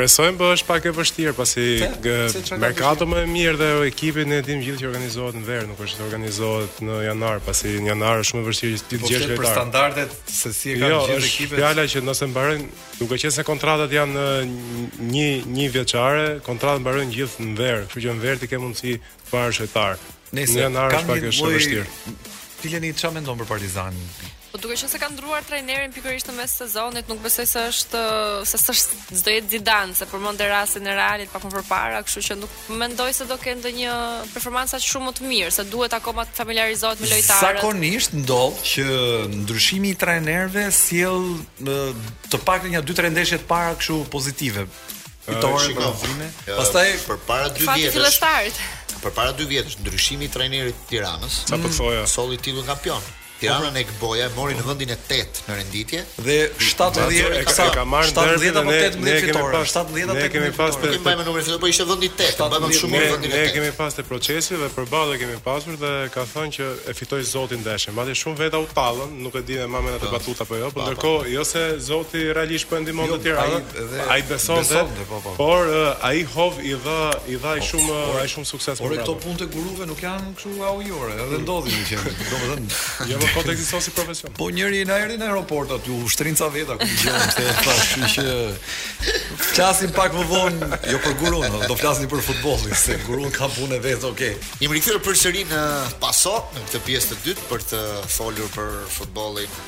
[0.00, 1.62] Presojmë po është pak e vështirë pasi
[2.56, 5.98] merkato më e mirë dhe ekipi ne dim gjithë që organizohet në verë, nuk është
[5.98, 9.36] të organizohet në janar pasi në janar është shumë e vështirë të gjithë gjëra.
[9.36, 11.20] Po për standardet se si e kanë jo, gjithë ekipet.
[11.20, 12.70] Jo, është fjala që nëse mbarojnë,
[13.02, 15.28] duke qenë se kontratat janë në një
[15.60, 19.70] një vjeçare, kontratat mbarojnë gjithë në verë, kështu që në verë ti ke mundësi parë
[19.76, 20.10] parësh
[20.40, 21.88] Nëse në janar është pak e vështirë.
[22.64, 24.04] Tileni çfarë mendon për Partizanin?
[24.50, 28.00] Po duke qenë se ka ndruar trajnerin pikërisht në mes sezonit, nuk besoj se është
[28.50, 32.36] se s'është çdo jetë Zidane, se përmend rastin e Realit pak më përpara, kështu që
[32.40, 33.98] nuk mendoj se do të kenë ndonjë
[34.32, 37.60] performancë aq shumë më të mirë, se duhet akoma të familiarizohet me lojtarët.
[37.60, 38.88] Sakonisht ndodh që
[39.44, 41.30] ndryshimi i trajnerëve sjell
[42.32, 44.66] të pak nga 2-3 ndeshje të para kështu pozitive.
[45.28, 46.58] Fitore për vëmendje.
[46.58, 48.60] Pastaj përpara 2 vjetësh.
[49.06, 52.10] Përpara 2 vjetësh ndryshimi i trajnerit të Tiranës, sa po thoja, mm.
[52.16, 53.00] solli titullin kampion.
[53.40, 53.70] Tirana po.
[53.74, 58.68] ne Gboja mori në vendin e 8 në renditje dhe 70 ka marrë 70 apo
[58.68, 59.62] 18 fitore.
[59.64, 60.14] pas 70 apo 18.
[60.20, 63.36] Ne kemi pas për të bërë numrin fitore, po ishte vendi 8, shumë vendin e
[63.36, 63.36] 8.
[63.36, 67.22] Ne kemi pas te procesi dhe përballë kemi pasur dhe ka thënë që e fitoi
[67.30, 67.96] Zoti ndeshën.
[67.96, 70.12] Madje shumë veta u tallën, nuk e di në mamën atë po.
[70.16, 74.10] batuta apo jo, por po, ndërkohë jo se Zoti realisht po ndihmon te jo, Tirana.
[74.12, 74.84] Ai beson se
[75.38, 75.66] por
[76.04, 77.00] ai hov i dha
[77.30, 78.76] i dha ai shumë ai shumë sukses.
[78.84, 83.52] Por këto punte guruve nuk janë kështu ajo jore, edhe ndodhin që domethënë jo, të
[83.52, 84.32] ekziston si profesion.
[84.36, 89.12] Po njëri na erdhi në aeroport aty, ushtrinca veta ku gjon se thash, që
[89.52, 93.78] flasim pak më vonë, jo për gurun, do flasni për futbollin, se gurun ka punë
[93.84, 94.34] vetë, okay.
[94.62, 95.62] Jemi rikthyer përsëri në
[96.02, 97.82] Paso, në këtë pjesë të dytë për të
[98.16, 99.58] folur për futbollin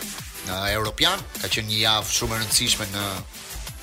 [0.48, 3.06] në Europian, ka qenë një javë shumë e rëndësishme në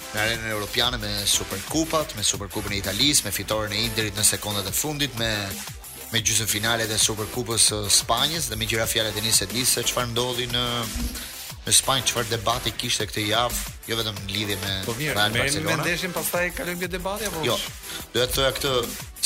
[0.10, 4.66] në arenën europiane me Superkupat, me Superkupën e Italisë, me fitoren e Inderit në sekondat
[4.66, 5.28] e fundit, me
[6.12, 9.84] me gjysmë finalet e Superkupës së Spanjës dhe me gjëra fjalë të nisë di se
[9.86, 10.64] çfarë ndodhi në
[11.66, 13.58] në Spanjë, çfarë debati kishte këtë javë,
[13.90, 15.50] jo vetëm në lidhje me po mirë, Real Barcelona.
[15.50, 17.42] Po mirë, me ndeshin pastaj kalojmë te debati apo?
[17.46, 17.58] Jo.
[18.14, 18.72] Do të thoya këtë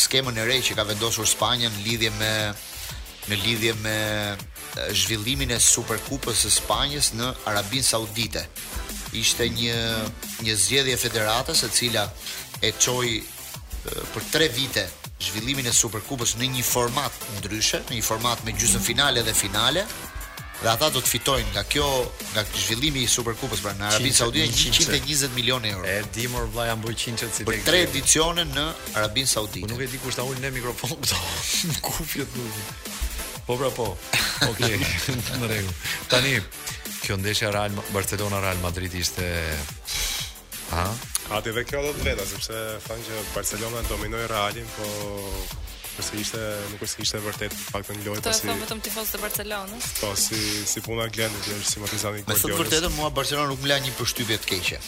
[0.04, 2.32] skemën e re që ka vendosur Spanja në lidhje me
[3.30, 3.96] në lidhje me
[5.04, 8.43] zhvillimin e Superkupës së Spanjës në Arabinë Saudite.
[9.15, 9.78] Ishte një
[10.43, 12.10] një zgjedhje federatës e cila
[12.65, 13.22] e çoi
[13.86, 14.88] për 3 vite
[15.23, 19.86] zhvillimin e Superkupës në një format ndryshe, në një format me gjysmë finale dhe finale.
[20.63, 21.86] Dhe ata do të fitojnë nga kjo,
[22.33, 25.83] nga zhvillimi i Superkupës pra në Arabinë Saudite 120 milionë euro.
[25.91, 28.63] E di mor vllai ambu 100 si Për tre edicione në
[28.95, 29.65] Arabinë Saudite.
[29.65, 31.19] Po nuk e di kush ta ulën në mikrofon këto.
[31.19, 32.91] Po kufjet duhet.
[33.49, 33.89] Po pra po.
[34.51, 34.77] Okej,
[35.41, 35.73] në regu.
[36.13, 36.38] Tani
[37.03, 39.27] kjo ndeshja Real Barcelona Real Madrid ishte
[40.71, 40.88] ha?
[41.34, 44.86] Ati dhe kjo do të veta, sepse thanë që Barcelona dominoi Realin, po
[45.93, 46.39] përse ishte,
[46.72, 48.43] nuk është ishte vërtet pak të ngjojë pasi.
[48.46, 49.88] Po ato vetëm tifozë të Barcelonës.
[50.00, 50.38] Po si
[50.69, 52.54] si puna glenë, që është simpatizanti i Barcelonës.
[52.54, 54.80] Në të vërtetë mua Barcelona nuk më la një përshtypje të keqe.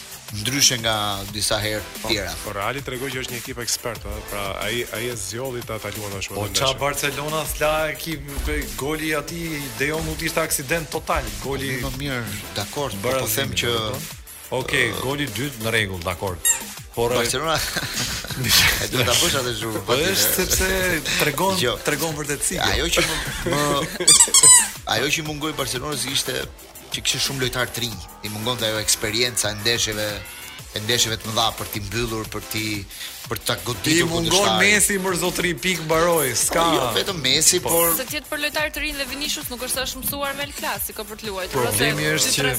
[0.43, 0.95] Ndryshe nga
[1.33, 2.33] disa herë po, tjera.
[2.43, 5.93] Po Reali tregoi që është një ekip ekspert, pra ai ai e zgjolli ta ta
[5.97, 6.37] luan ashtu.
[6.37, 9.43] Po ça Barcelona s'la ekip goli aty,
[9.81, 12.21] Dejon u ishte aksident total, goli më mirë,
[12.61, 13.73] dakord, po, po them që
[14.53, 15.25] Okej, okay, goli
[15.63, 16.49] në rregull, dakord.
[16.93, 17.55] Por Barcelona.
[17.57, 19.81] Ai do ta bësh atë gjë.
[19.87, 20.69] Po është sepse
[21.17, 21.73] tregon, jo.
[21.85, 22.59] tregon vërtetësi.
[22.63, 23.65] Ajo që më
[24.95, 26.37] ajo që mungoi Barcelonës ishte
[26.93, 27.99] që kishte shumë lojtarë të rinj.
[28.23, 30.05] I mungonte ajo eksperjenca e ndeshjeve
[30.75, 32.63] e ndeshjeve të mëdha për ti mbyllur, për ti
[33.29, 34.27] për ta goditur kundërshtarin.
[34.27, 36.59] Ti mungon Messi për zotëri pik mbaroi, s'ka.
[36.59, 37.71] Po, jo vetëm Messi, po.
[37.71, 40.53] por se ti për lojtar të rinë dhe Vinicius nuk është është mësuar me El
[40.59, 41.61] Clasico për të luajtur.
[41.63, 42.55] Problemi është që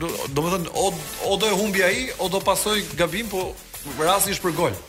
[0.00, 0.88] do të thënë o,
[1.30, 3.50] o do e humbi ai o do pasoj gabim po
[4.00, 4.82] rasti është për gol.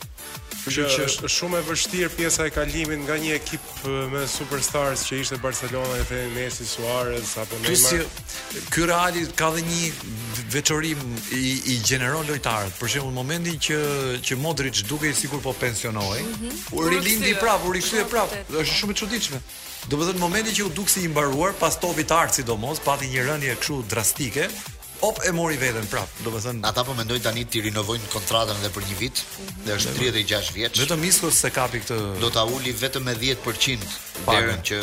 [0.65, 3.65] Kështu që është shumë e vështirë pjesa e kalimit nga një ekip
[4.09, 8.07] me superstars që ishte Barcelona, e Messi, Suarez apo Neymar.
[8.73, 9.91] ky Real ka dhe një
[10.55, 12.73] veçori i, i gjeneron lojtarët.
[12.81, 13.79] Për shembull, në momentin që
[14.25, 16.61] që Modric duke i po pensionohej, mm -hmm.
[16.71, 18.33] u rilindi prap, u rikthye prap.
[18.49, 19.39] Është shumë e çuditshme.
[19.89, 23.05] Do të thënë në momentin që u duksi i mbaruar pas topit art sidomos, pati
[23.05, 24.49] një rënje kështu drastike,
[25.01, 26.07] Op e mori veten prap.
[26.23, 29.21] Do të thënë, ata po mendojnë tani t'i rinovojnë kontratën edhe për një vit,
[29.65, 30.79] dhe është 36 vjeç.
[30.85, 31.97] Vetëm Isco se kapi këtë.
[32.21, 33.83] Do ta uli vetëm me 10%
[34.29, 34.79] derën që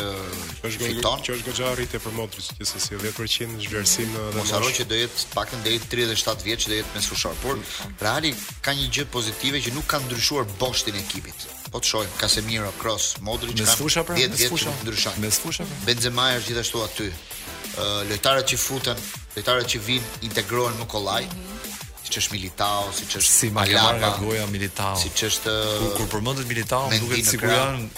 [0.67, 4.37] fiton, që është goxha rritë për motrin, që se si 10% zhvlerësim në atë.
[4.37, 7.35] Mos harro që do jetë pak deri 37 vjeç do jetë me sfushor.
[7.43, 7.97] por mm.
[8.05, 11.47] Reali ka një gjë pozitive që nuk ka ndryshuar boshtin e ekipit.
[11.73, 15.65] Po të shohim, Casemiro, Kroos, Modrić, me sushor, pra, me sushor, me sushor.
[15.65, 15.85] Pra.
[15.89, 17.07] Benzema është gjithashtu aty.
[17.73, 18.99] Eh, lojtarët që futen,
[19.33, 21.23] lojtarët që vinë integrohen me kollaj.
[21.25, 21.61] Mm -hmm
[22.03, 26.45] si është militao si është si marka nga goja militao Siç është kur, kur përmendet
[26.51, 27.89] militao nuk vetë siguran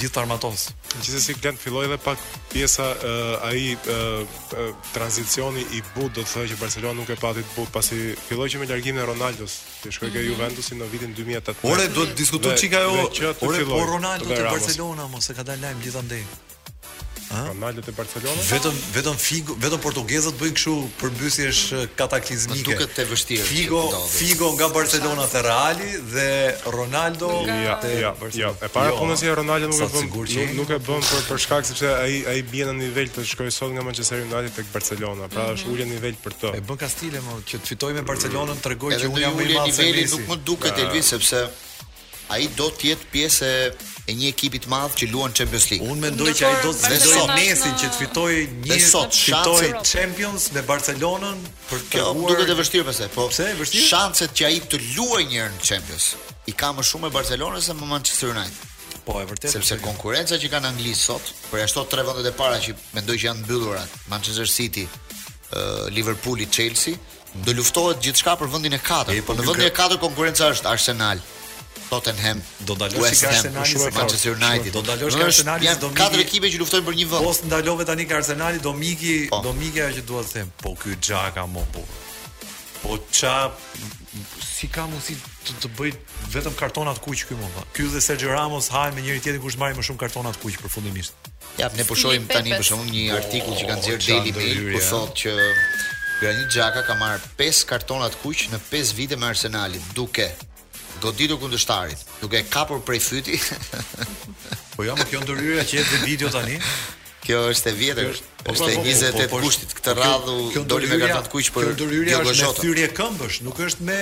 [0.00, 0.60] gjithë armatos
[1.04, 2.18] gjithsesi klan filloi dhe pak
[2.52, 4.26] pjesa uh, eh, ai uh,
[4.60, 7.98] eh, tranzicioni i but do të thotë që Barcelona nuk e pati të but pasi
[8.28, 9.52] filloi që me largimin e Ronaldos
[9.82, 10.28] që shkoi ke mhm.
[10.30, 13.10] Juventusi në vitin 2008 ore duhet të diskutoj çka ajo
[13.48, 16.22] ore po Ronaldo te Barcelona mos e ka dalë lajm gjithandaj
[17.30, 17.44] Ah.
[17.52, 18.40] Ronaldo te Barcelona.
[18.48, 22.62] Vetëm vetëm Figo, vetëm portugezët bëjnë kështu përmbysjesh eh, kataklizmike.
[22.70, 23.44] Duket te vështirë.
[23.48, 26.28] Figo, Figo nga Barcelona te Reali dhe
[26.72, 28.30] Ronaldo te Barcelona.
[28.32, 30.54] Ja, e para jo, punën si Ronaldo nuk e bën.
[30.56, 33.76] Nuk e bën për për shkak se ai ai bie në nivel të shkojë sot
[33.76, 35.28] nga Manchester United tek Barcelona.
[35.28, 35.58] Pra mhm.
[35.58, 36.54] është ulje nivel për të.
[36.62, 39.60] E bën Castile më që të fitojë me Barcelona të që unë jam më i
[39.60, 41.44] madh se Nuk më duket pra- Elvin sepse
[42.32, 43.70] ai do të jetë pjesë e
[44.08, 45.84] e një ekipi të madh që luan Champions League.
[45.84, 50.46] Unë mendoj që ai do të vendosë mesin që të fitojë një sot fitojë Champions
[50.54, 53.26] me Barcelonën për kjo Duket e vështirë pse, po.
[53.28, 53.84] Pse e vështirë?
[53.90, 56.06] Shanset që ai të luajë një herë në Champions
[56.48, 58.74] i ka më shumë e Barcelonës se më Manchester United.
[59.04, 59.52] Po, e vërtetë.
[59.58, 63.28] Sepse konkurenca që kanë anglisë sot, për ashtu tre vendet e para që mendoj që
[63.28, 64.88] janë mbyllura, Manchester City,
[65.92, 66.96] Liverpooli, Chelsea,
[67.44, 69.20] do luftohet gjithçka për vendin e katërt.
[69.28, 71.20] Po në vendin e katërt konkurenca është Arsenal,
[71.90, 76.00] Tottenham, do dalosh si Arsenali Manchester United, do dalosh si Arsenali do miki.
[76.00, 77.24] Katër ekipe që luftojnë për një vend.
[77.26, 79.40] Post ndalove tani ka Arsenali, do miki, po.
[79.46, 81.84] do miki ajo që dua të them, po ky Xhaka mo po.
[82.82, 83.32] Po ça
[84.48, 85.16] si ka mundsi
[85.46, 85.94] të, të bëj
[86.34, 87.48] vetëm kartona të kuq këy mo.
[87.74, 90.60] Ky dhe Sergio Ramos hajnë me njëri tjetrin kush marrin më shumë kartona të kuq
[90.66, 91.16] përfundimisht.
[91.58, 94.60] Ja, ne po shohim tani për shkakun një po, artikull që kanë nxjerr Daily Mail,
[94.60, 95.34] ku po thotë që
[96.20, 100.28] Gjani Xhaka ka marr 5 kartona të kuq në 5 vite me Arsenalin, duke
[101.02, 103.38] goditur kundështarit, duke e kapur prej fyti.
[104.78, 106.60] po jam, jo, më kjo ndërhyrja që jetë dhe video tani.
[107.28, 110.60] Kjo është e vjetër, po, është e 28 po, po, po, po këtë po, radhë
[110.70, 113.96] doli me gatat kuq për Kjo ndërhyrje është me thyrje këmbësh, nuk është me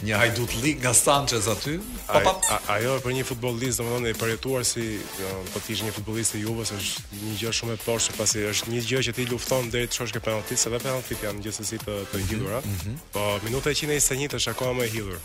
[0.00, 1.74] Një hajdut lig nga Sanchez aty.
[2.08, 2.32] Po po.
[2.72, 4.84] Ajo për një futbollist, domethënë, e përjetuar si
[5.20, 8.16] jo, po ti ishe një futbollist i Juve, është një gjë shumë e poshtë sepse
[8.20, 11.44] pasi është një gjë që ti lufton deri të shosh ke penaltit, edhe penaltit janë
[11.44, 12.62] gjithsesi të të mhm, hidhura.
[12.64, 12.96] Mm -hmm.
[13.18, 15.18] Po minuta 121 është akoma më e hidhur.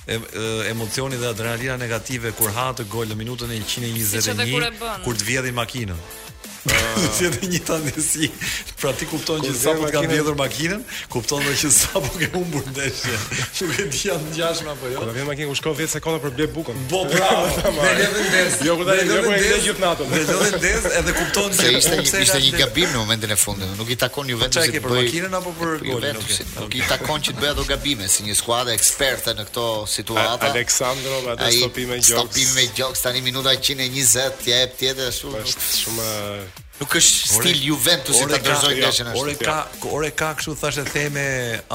[0.06, 5.56] emocioni dhe adrenalina negative kur ha të gol në minutën e 121 kur të vjedhin
[5.56, 5.96] makinën
[6.66, 6.74] Uh...
[7.18, 8.30] si edhe një tani si
[8.80, 12.12] Pra ti kupton që sa po të kanë vjetur makinën Kupton dhe që sa po
[12.16, 13.16] ke unë bërndeshje
[13.58, 16.34] Që ke ti janë gjashma për jo Kërë vjetë makinë ku shko 10 sekonda për
[16.38, 17.42] ble bukën Bo bravo
[17.74, 20.46] Dhe jo, dhe dhe dhe Jo ku da e një dhe gjithë natën Dhe dhe
[20.54, 24.00] dhe dhe dhe kupton që ishte, ishte një gabim në momentin e fundit Nuk i
[24.06, 26.24] takon një vetë që për makinën apo për golin
[26.64, 30.54] Nuk i takon që të bëja ato gabime Si një skuadë eksperte në këto situata
[30.54, 36.12] Aleksandro me stopime gjoks Stopime gjoks tani minuta 120 Tjep tjetë e po, shumë Shumë
[36.82, 39.24] Nuk është stil ore, Juventus i ta dorëzoj jo, ndeshën ashtu.
[39.24, 39.58] Ore ka,
[40.00, 41.26] ore ka kështu thashë theme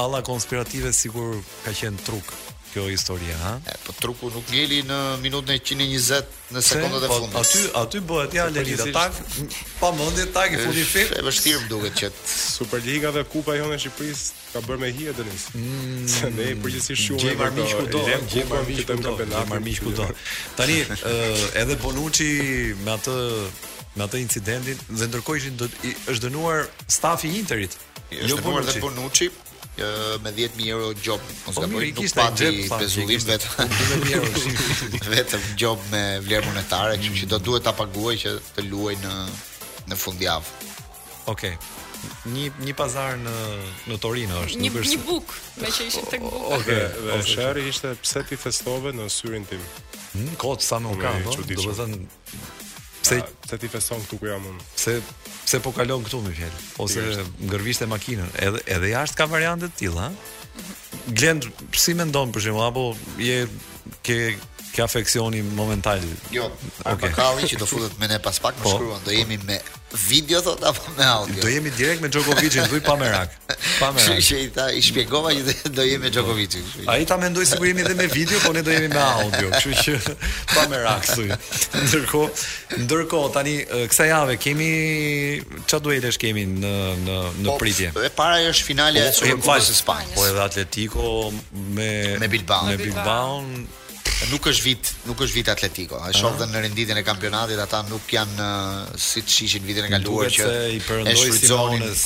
[0.03, 2.33] alla konspirative sikur ka qenë truk
[2.73, 3.59] kjo historia, ha?
[3.67, 7.33] E, po truku nuk ngeli në minutën e 120 në sekondat e po, fundit.
[7.33, 9.17] Po aty aty bëhet ja Lelida tak,
[9.79, 11.15] pa mendje tak i fundi fit.
[11.17, 14.21] E vështirë më duket që Superliga dhe Kupa jonë e Shqipëris
[14.53, 15.47] ka bërë me hije Denis.
[15.55, 16.05] Mm.
[16.15, 18.05] Se ne përgjithsisht shumë gjem armiq kudo,
[18.35, 20.07] gjem armiq kudo, gjem armiq kudo.
[20.59, 20.79] Tani
[21.63, 22.31] edhe Bonucci
[22.85, 23.17] me atë
[23.97, 27.77] me atë incidentin dhe ndërkohë ishin është dënuar stafi i Interit.
[28.09, 29.27] Është jo dënuar Bonucci,
[30.23, 31.21] me 10000 euro gjop.
[31.47, 33.27] Mos ka po, bëri nuk pa ti pezullisht
[35.09, 37.45] vetëm gjop me vlerë monetare, kështu që do mm.
[37.47, 39.15] duhet ta paguaj që të luaj në
[39.89, 40.63] në fundjavë.
[41.33, 41.55] Okej.
[42.31, 43.33] Një një pazar në
[43.91, 46.39] në Torino është një një buk, me që ishte tek buk.
[46.59, 46.85] Okej,
[47.17, 49.63] Ofshari ishte pse ti festove në syrin tim.
[50.13, 51.99] Hmm, Kot sa nuk ka, do të thënë
[53.17, 54.65] pse se ti feson këtu ku jam unë.
[54.77, 54.97] Pse
[55.45, 56.61] pse po kalon këtu më fjalë?
[56.83, 60.37] Ose ngërvishte makinën, edhe edhe jashtë ka variante të tilla, ëh.
[61.17, 61.47] Glend,
[61.77, 62.83] si mendon për shembull apo
[63.23, 63.39] je
[64.05, 64.19] ke
[64.71, 65.99] Kjo afeksioni momental.
[66.31, 66.45] Jo,
[66.83, 67.09] okay.
[67.09, 69.37] apo kalli që do futet me ne pas pak më po, po, shkruan, do jemi
[69.47, 69.57] me
[70.03, 71.41] video thot apo me audio.
[71.41, 73.33] Do jemi direkt me Djokovicin, do i pa merak.
[73.79, 74.19] Pa merak.
[74.19, 76.67] Kështu që i tha, i shpjegova që do jemi me Djokovicin.
[76.93, 79.85] Ai ta mendoi se jemi edhe me video, po ne do jemi me audio, kështu
[79.87, 80.15] që
[80.53, 81.27] pa merak thuj.
[81.87, 82.45] Ndërkohë,
[82.85, 83.57] ndërkohë tani
[83.89, 84.69] kësaj jave kemi
[85.65, 86.75] çfarë duhetësh kemi në
[87.07, 87.89] në në po, pritje.
[87.97, 90.15] Po, e para është finalja po, e Superkupës së Spanjës.
[90.19, 91.17] Po edhe Atletico
[91.73, 91.89] me
[92.21, 92.69] me Bilbao.
[92.69, 93.41] Me Bilbao
[94.27, 95.99] nuk është vit, nuk është vit Atletico.
[96.03, 98.49] Ai shoh në renditjen e kampionatit ata nuk janë
[98.99, 102.03] si të vitin e kaluar që i përndoi Simonës.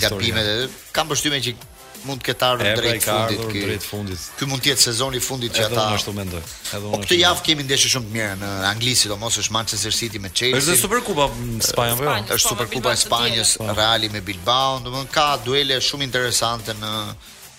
[0.00, 0.56] Gabimet e
[0.94, 1.54] kanë që
[2.00, 3.16] mund të ketë ardhur pra,
[3.52, 4.20] drejt fundit.
[4.38, 5.74] Ky mund të jetë sezoni i fundit që ata.
[5.74, 6.38] Edhe ashtu mendoj.
[6.40, 6.92] Edhe unë.
[6.94, 10.30] Po këtë javë kemi ndeshje shumë të mira në Angli, sidomos është Manchester City me
[10.32, 10.62] Chelsea.
[10.62, 12.38] Është Superkupa në Spanjës apo jo?
[12.38, 16.94] Është Superkupa e Spanjës, Reali me Bilbao, domthonë ka duele shumë interesante në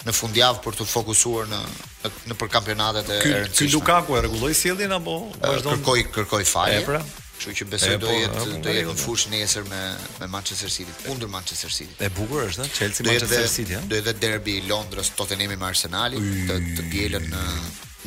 [0.07, 1.59] në fundjavë për të fokusuar në
[2.01, 3.57] në, në për kampionatet e rëndësishme.
[3.61, 5.83] Ky Lukaku e rregulloi sjelljen apo vazhdon?
[5.83, 6.79] Kërkoi kërkoi faj.
[6.87, 7.03] Pra.
[7.41, 8.95] Kështu që besoj do po, jetë po, do jetë po.
[8.95, 9.81] në fushë nesër me
[10.21, 11.95] me Manchester City kundër Manchester City.
[12.05, 13.87] E bukur është, ëh, Chelsea me Manchester City, ëh.
[13.89, 17.45] Do jetë derbi i Londrës Tottenham me Arsenalin të të dielën në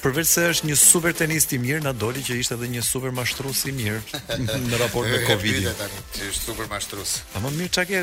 [0.00, 3.12] Përveç se është një super tenist i mirë, na doli që ishte edhe një super
[3.16, 3.98] mashtrues i mirë
[4.70, 5.66] në raport me Covidin.
[5.68, 7.18] Është super mashtrues.
[7.34, 8.00] Po më mirë çka ke?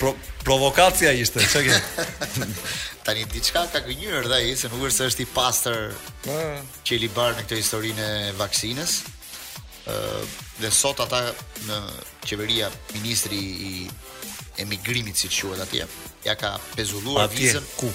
[0.00, 0.12] Pro,
[0.44, 2.44] provokacia ishte, çka ke?
[3.06, 5.80] tani diçka ka gënjur dha ai se nuk është se është i pastër
[6.26, 6.36] po.
[6.84, 8.98] që i libar në këtë historinë e vaksinës.
[9.88, 10.02] Ë
[10.64, 11.22] dhe sot ata
[11.70, 11.78] në
[12.26, 13.72] qeveria ministri i
[14.58, 15.86] emigrimit si quhet atje.
[16.24, 17.62] Ja ka pezulluar vizën.
[17.62, 17.88] Atje ku?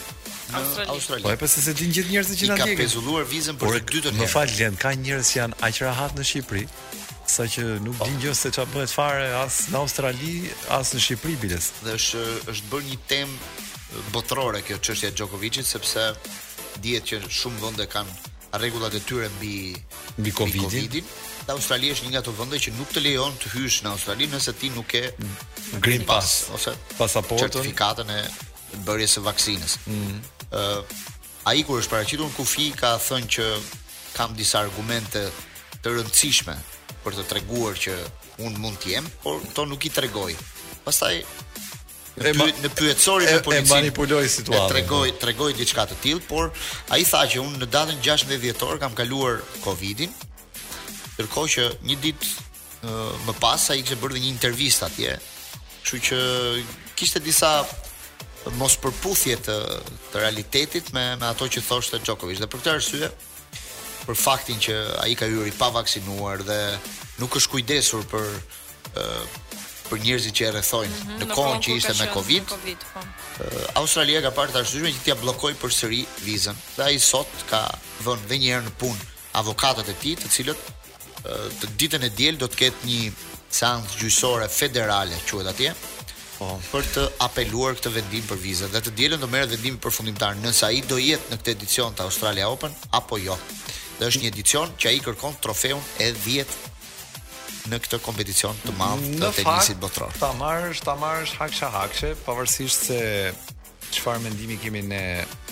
[0.87, 1.23] Australia.
[1.23, 2.75] Po e pse se din gjithë njerëzit që na djegin.
[2.77, 4.19] Ka pezulluar vizën për të dytën.
[4.19, 6.65] Më fal Lend, ka njerëz që janë aq rahat në Shqipëri
[7.31, 8.05] sa që nuk po.
[8.09, 10.33] din gjë se çfarë bëhet fare as në Australi,
[10.79, 11.71] as në Shqipëri biles.
[11.85, 16.11] Dhe është është bërë një temë botërore kjo çështja e Djokovicit sepse
[16.83, 19.75] dihet që shumë vende kanë rregullat e tyre mbi
[20.17, 21.05] mbi Covidin.
[21.45, 24.27] dhe Australi është një nga ato vende që nuk të lejon të hysh në Australi
[24.31, 25.01] nëse ti nuk ke
[25.83, 28.21] green pass ose pasaportë certifikatën e
[28.87, 29.73] bërjes së vaksinës.
[29.75, 30.19] Ëh, mm -hmm.
[30.55, 33.45] uh, ai kur është paraqitur në kufi ka thënë që
[34.17, 35.31] kam disa argumente
[35.83, 36.55] të rëndësishme
[37.03, 37.93] për të treguar që
[38.45, 40.35] un mund të jem, por to nuk i tregoj.
[40.83, 41.23] Pastaj
[42.19, 43.69] e, py, në pyetësori me policinë.
[43.69, 44.67] E manipuloi situatën.
[44.73, 46.49] Tregoi, tregoi diçka të tillë, por
[46.95, 50.11] ai tha që unë në datën 16 dhjetor kam kaluar Covidin.
[51.15, 52.91] Ndërkohë që një ditë
[53.29, 55.15] më pas ai kishte bërë një intervistë atje.
[55.81, 56.21] Kështu që
[56.99, 57.51] kishte disa
[58.57, 59.55] mos përputhje të,
[60.09, 63.09] të realitetit me me ato që thoshte Djokovic dhe për këtë arsye
[64.07, 66.57] për faktin që ai ka hyrë i pavaksinuar dhe
[67.21, 68.25] nuk është kujdesur për
[69.91, 72.47] për njerëzit që e rrethojnë mm -hmm, në kohën që ishte me Covid.
[72.55, 76.59] COVID uh, Australia ka parë të arsyeshme që t'ia bllokoi përsëri vizën.
[76.77, 77.61] Dhe ai sot ka
[78.05, 79.09] vënë edhe një herë në punë
[79.41, 83.01] avokatët e tij, të cilët uh, të ditën e diel do të ketë një
[83.51, 85.73] seancë gjyqësore federale quhet atje
[86.41, 90.37] po për të apeluar këtë vendim për vizën dhe të dielën do merret vendimi përfundimtar
[90.41, 93.37] nëse ai do jetë në këtë edicion të Australia Open apo jo.
[93.99, 96.55] Dhe është një edicion që ai kërkon trofeun e 10
[97.69, 100.13] në këtë kompeticion të madh të tenisit botror.
[100.21, 102.99] Ta marrësh, ta marrësh haksha hakshe, pavarësisht se
[103.91, 105.01] çfarë mendimi kemi ne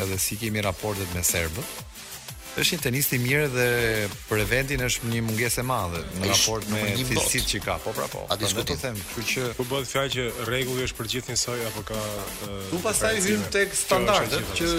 [0.01, 1.85] edhe si kemi raportet me serbët.
[2.59, 3.65] Është një tenist i mirë dhe
[4.29, 8.07] për eventin është një mungesë e madhe në raport me fizikisit që ka, po pra
[8.11, 8.25] po.
[8.33, 11.83] A diskuton them, kjo që po bëhet fjalë që rregulli është për gjithë një apo
[11.91, 12.01] ka
[12.71, 14.71] Tu pastaj hyn tek standardet që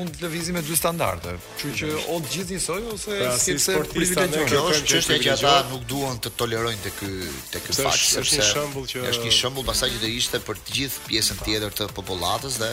[0.00, 1.36] mund të lëvizim me dy standarde.
[1.62, 5.62] që o të gjithë një soi ose pra, sepse privilegjo që është çështja që ata
[5.70, 7.12] nuk duan të tolerojnë te ky
[7.54, 10.60] te ky fakt sepse është një shembull që është një shembull që do ishte për
[10.66, 12.72] të gjithë pjesën tjetër të popullatës dhe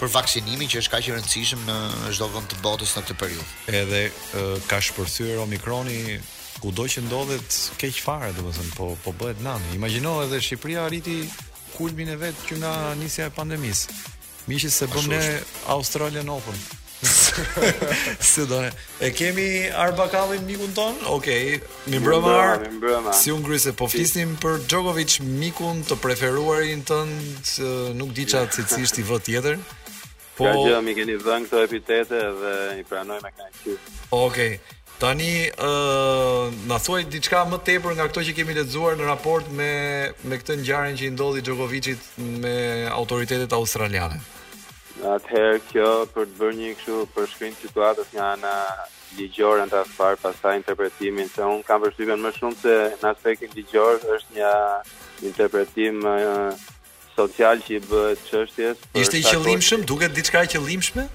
[0.00, 1.74] për vaksinimin që është kaq i rëndësishëm në
[2.16, 3.48] çdo vend të botës në këtë periudhë.
[3.82, 4.02] Edhe
[4.70, 6.16] ka shpërthyer Omikroni
[6.62, 9.74] kudo që ndodhet keq fare, domethënë po po bëhet nani.
[9.76, 11.18] Imagjino edhe Shqipëria arriti
[11.76, 14.02] kulmin e vet që nga nisja e pandemisë.
[14.48, 15.20] Mishi se bëm ne
[15.76, 16.56] Australian Open.
[17.00, 18.58] Së do.
[19.00, 19.44] E kemi
[19.84, 20.98] Arbakallin mikun ton?
[21.08, 21.84] Okej, okay.
[21.94, 23.12] mi brëma.
[23.16, 27.52] Si un gryse po flisnim për Djokovic, mikun të preferuarin tënd,
[28.00, 29.60] nuk di çat se cilësisht i vë tjetër.
[30.40, 33.74] Po, ka gjë mi keni dhënë këto epitete dhe i pranojmë me kënaqësi.
[34.08, 34.12] Okej.
[34.20, 34.78] Okay.
[35.00, 39.46] Tani ë uh, na thuaj diçka më tepër nga ato që kemi lexuar në raport
[39.56, 39.68] me
[40.28, 42.08] me këtë ngjarje që i ndodhi Djokovicit
[42.46, 42.54] me
[43.00, 44.20] autoritetet australiane.
[45.14, 48.52] Atëherë kjo për të bërë një kështu për shkrim situatës nga ana
[49.16, 54.04] ligjore ndaj far pasaj interpretimin se un kam përshtypjen më shumë se në aspektin ligjor
[54.16, 54.52] është një
[55.32, 56.60] interpretim uh,
[57.24, 58.80] social që i bëhet çështjes.
[59.00, 61.06] Ishte i qëllimshëm, duket diçka e qëllimshme?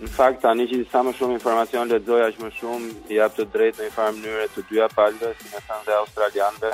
[0.00, 3.46] Në fakt tani që sa më shumë informacion lexoj aq më shumë i jap të
[3.54, 6.70] drejtë në një farë mënyre të dyja palëve, si më thanë dhe australianëve,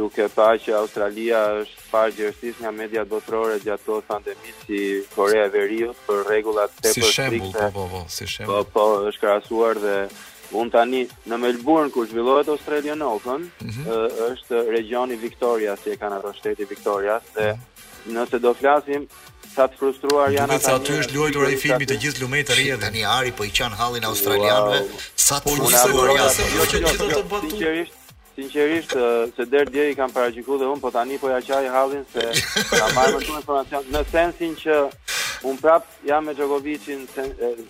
[0.00, 4.80] duke parë që Australia është parë gjerësisht nga media botërore gjatë të pandemisë si
[5.14, 7.68] Korea e Veriut për rregullat tepër si strikte.
[7.68, 8.64] Po, po, po, si shembull.
[8.66, 9.98] Po, po, është krahasuar dhe
[10.54, 14.12] Unë tani në Melbourne kur zhvillohet Australian Open, mm -hmm.
[14.28, 17.74] është regioni Victoria, si e kanë ato shteti Victoria dhe mm
[18.08, 19.06] Nëse do flasim
[19.54, 20.62] sa të frustruar janë ata.
[20.62, 22.80] Sa aty është luajtur ai filmi të gjithë lumej të rrjedhë.
[22.84, 24.82] Tani ari po i kanë hallin australianëve.
[25.28, 26.48] Sa të frustruar janë.
[26.48, 27.24] Jo, jo që do jo, të jo.
[27.32, 27.52] bëhet.
[27.54, 27.95] Sigurisht
[28.36, 28.92] sinqerisht
[29.36, 32.20] se deri dje i kam paraqitur dhe un po tani po ja qaj hallin se
[32.78, 34.74] na marr më shumë informacion në sensin që
[35.50, 37.00] un prap jam me Djokovicin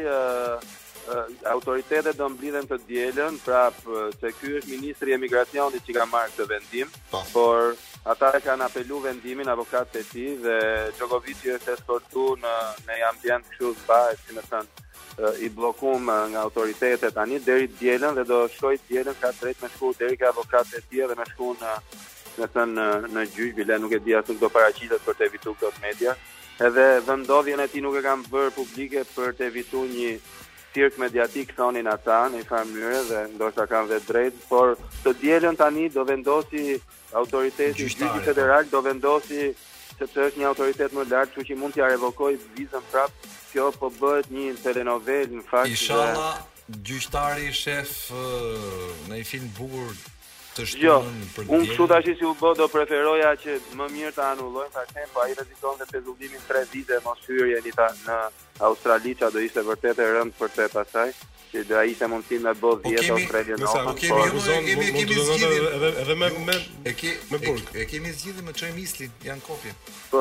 [1.46, 6.48] autoritetet do mblidhen të dielën, prapë që ky është Ministri Emigracionit që ka marke të
[6.50, 7.20] vendim, pa.
[7.20, 7.22] Po.
[7.32, 7.78] por
[8.08, 10.58] ata e kanë apelu vendimin avokat të ti dhe
[10.98, 12.56] Djokovici është eskortu në,
[12.88, 14.86] në ambient kështu këshu zba si më thënë
[15.44, 19.40] i blokum nga autoritetet tani deri të dielën dhe do shkoj të dielën ka të
[19.44, 21.72] drejt me shku deri ka avokat e tje dhe me shku në
[22.38, 25.54] me të në, në gjyqë, bile nuk e di asë nuk paracitet për të evitu
[25.60, 26.14] këtë media,
[26.64, 30.12] edhe vendodhjen e ti nuk e kam bërë publike për të evitu një
[30.74, 35.56] cirk mediatik thonin ata në farë mënyrë dhe ndoshta kanë vetë drejt, por të dielën
[35.58, 36.76] tani do vendosi
[37.18, 39.48] autoriteti gjyqi federal do vendosi
[39.98, 43.88] sepse është një autoritet më lart, që që mund t'ja revokoj vizën prapë Kjo po
[43.96, 45.70] bëhet një telenovel në fakt.
[45.72, 46.34] Inshallah
[46.68, 46.82] dhe...
[46.90, 47.94] gjyqtari shef
[49.08, 49.94] në një film bukur
[50.58, 51.58] të shtuam jo, për gjë.
[51.58, 55.24] Unë tash si u bë do preferoja që më mirë ta anullojmë fakten, pra po
[55.26, 58.20] ai rrezikon të pezullimin 3 vite mos hyrje në
[58.58, 61.08] që do ishte vërtet e rëndë për te pasaj
[61.48, 63.84] që do ishte mundësi me bë 10 po Australia në ofër.
[63.84, 67.70] Po kemi, kemi, edhe edhe me me e me burg.
[67.80, 69.72] E, kemi zgjidhje me çojmë Islin, janë kopje.
[70.10, 70.20] Po.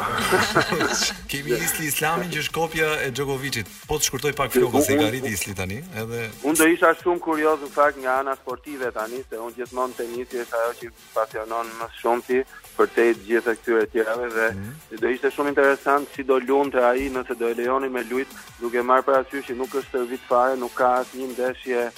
[1.33, 3.67] kemi Isli Islamin që është kopja e Djokovicit.
[3.89, 7.59] Po të shkurtoj pak flokun se garit Isli tani, edhe Unë do isha shumë kurioz
[7.65, 11.91] në fakt nga ana sportive tani, se unë gjithmonë tenisi është ajo që pasionon më
[11.99, 12.41] shumë ti,
[12.77, 15.01] për të gjitha këto e tjera dhe mm -hmm.
[15.01, 18.83] do ishte shumë interesant si do lundte ai nëse do e lejoni me lut duke
[18.89, 21.89] marrë parasysh që nuk është servit fare, nuk ka asnjë ndeshje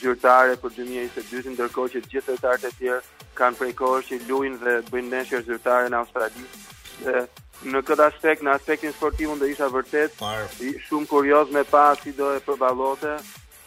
[0.00, 3.00] zyrtare për 2022, ndërkohë që të gjithë të artë tjerë
[3.40, 6.44] kanë prej kohë që luajnë dhe bëjnë ndeshje zyrtare në Australi.
[7.04, 7.26] Dhe
[7.72, 10.18] në këtë aspekt, në aspektin sportiv, unë do isha vërtet
[10.88, 13.14] shumë kurioz me pa si do e përballote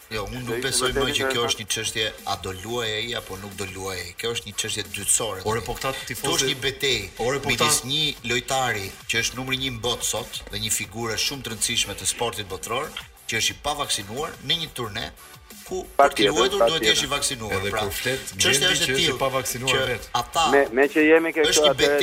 [0.07, 2.03] Jo, unë nuk besoj më që kjo është një çështje
[2.33, 4.13] a do luaj ai apo nuk do luaj ai.
[4.21, 5.41] Kjo është një çështje dytësore.
[5.51, 6.21] Ore po këta tifozë.
[6.21, 7.09] Kjo është një betejë.
[7.25, 11.19] Ore po midis një lojtari që është numri 1 në botë sot dhe një figurë
[11.25, 12.87] shumë të rëndësishme të sportit botëror,
[13.27, 15.05] që është i pavaksinuar në një turne
[15.67, 17.57] ku për të duhet të jesh i vaksinuar.
[17.59, 18.99] Edhe pra, kur flet, çështja është e
[19.57, 19.99] tillë.
[20.23, 21.95] Ata me me që jemi këtu atë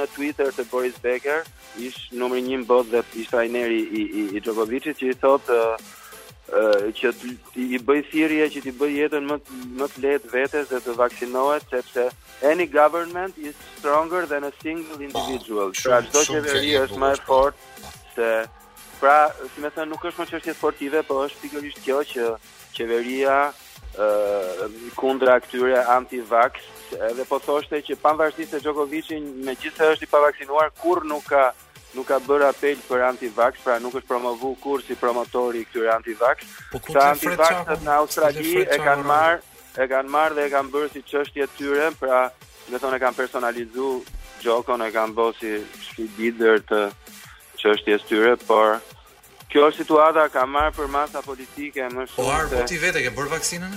[0.00, 1.44] në Twitter të Boris Becker
[1.80, 5.60] ish numri 1 në botë dhe ish trajneri i i, i Djokovicit që i thotë
[6.98, 7.10] që
[7.56, 9.36] i bëj thirrje që ti bëj jetën më
[9.80, 12.04] më të lehtë vetes dhe të vaksinohet sepse
[12.52, 15.72] any government is stronger than a single individual.
[15.72, 17.24] Ba, shumë, pra çdo qeveri është më e po.
[17.32, 18.30] fortë se
[19.00, 19.16] pra,
[19.54, 22.28] si më thënë, nuk është më çështje sportive, po është pikërisht kjo që
[22.76, 23.38] qeveria
[24.98, 26.52] kundra këtyre anti-vax,
[27.16, 29.10] dhe po thoshte që pavarësisht se Djokovic
[29.46, 31.44] me gjithë është i pavaksinuar, kur nuk ka
[31.94, 35.92] nuk ka bërë apel për anti-vax, pra nuk është promovu kur si promotori i këtyre
[35.94, 36.40] anti-vax.
[36.72, 39.40] Po Sa anti vaxet në Australi e kanë marë
[39.78, 42.24] e kanë marrë dhe e kanë bërë si çështje tyre, pra
[42.70, 44.02] do thonë e kanë personalizuar
[44.42, 45.54] Gjokon e kanë bërë si
[45.86, 46.82] sfidë të
[47.62, 48.80] çështjes tyre, por
[49.54, 52.38] kjo është situata ka marrë për masa politike më po, shumë.
[52.50, 53.74] Po po ti vetë ke bërë vaksinën?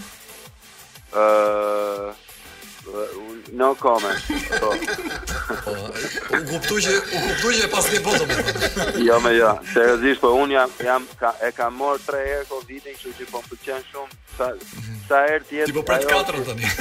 [1.14, 2.16] Ëh
[3.62, 4.30] no comment.
[4.62, 4.70] Po.
[5.66, 8.96] po u kuptu që u kuptu që pas ke bota.
[9.08, 12.96] jo më jo, seriozisht po un jam jam ka, e kam marr 3 herë Covidin,
[12.96, 14.48] kështu që po pëlqen shumë sa
[15.12, 15.68] sa herë ti je.
[15.70, 16.72] Ti po prit 4 tani.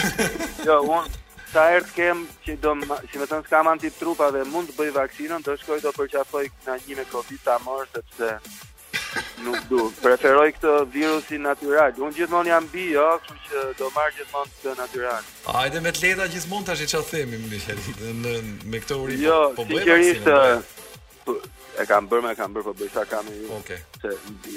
[0.70, 1.04] jo, un
[1.52, 2.72] sa herë të kem që do
[3.12, 6.78] si më thon skam antitrupa dhe mund të bëj vaksinën, do shkoj do përqafoj na
[6.86, 8.38] një me Covid ta marr sepse
[9.44, 9.80] nuk du.
[10.02, 11.92] Preferoj këtë virusin natyral.
[12.02, 15.30] Unë gjithmonë jam bi, jo, kështu që do marr gjithmonë natural natyral.
[15.66, 18.40] edhe me të leta gjithmonë tash çfarë themi
[18.72, 19.22] me këtë urim.
[19.28, 20.84] Jo, po, po sigurisht, bëjmë vaksinën
[21.82, 23.48] e kam bër më kam bër po bëj sa kam unë.
[23.58, 23.80] Okej.
[24.00, 24.12] Se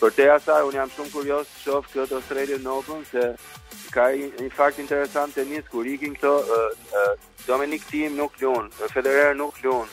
[0.00, 3.24] për te asa un jam shumë kurioz të shoh këtë Australia Open se
[3.94, 6.32] ka një fakt interesant tenis kur ikin këto
[7.46, 9.86] Dominic Thiem nuk luan, Federer nuk luan,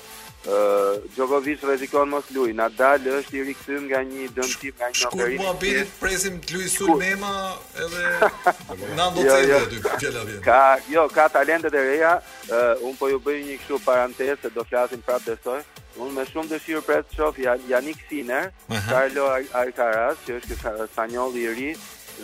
[1.15, 5.37] Djokovic rezikon mos luj, Nadal është i rikthyer nga një dëmtim nga një operim.
[5.39, 7.35] Shkur mua presim të luaj sul me ema
[7.79, 8.01] edhe
[8.97, 10.41] Nando të aty, të vjen.
[10.43, 10.59] Ka,
[10.91, 12.15] jo, ka talentet e reja.
[12.43, 15.61] Uh, un po ju bëj një kështu parantezë se do flasim prapë besoj.
[16.03, 17.39] Un me shumë dëshirë pres të shoh
[17.71, 18.89] Janik Sinner, uh -huh.
[18.89, 19.29] Carlo
[19.61, 21.71] Alcaraz, që është kështë spanjolli i ri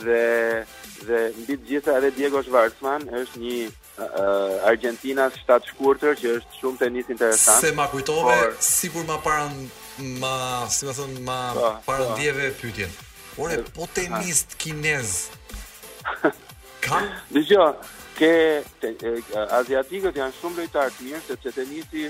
[0.03, 0.23] dhe
[1.07, 6.59] dhe mbi të gjitha edhe Diego Schwartzman është një uh, Argentina shtatë shkurtër që është
[6.61, 7.63] shumë tenis interesant.
[7.63, 8.55] Se ma kujtove, por...
[8.63, 9.45] sigur ma para
[10.21, 10.33] ma,
[10.71, 11.85] si më thon, ma so, po, po.
[11.89, 12.57] para ndjeve so.
[12.61, 12.93] pyetjen.
[13.39, 15.11] Ore, eh, po tenis kinez.
[16.83, 16.99] Ka?
[17.31, 17.59] Dije,
[18.17, 18.31] ke
[18.81, 22.07] te, e, eh, asiatikët janë shumë lojtarë të mirë sepse tenisi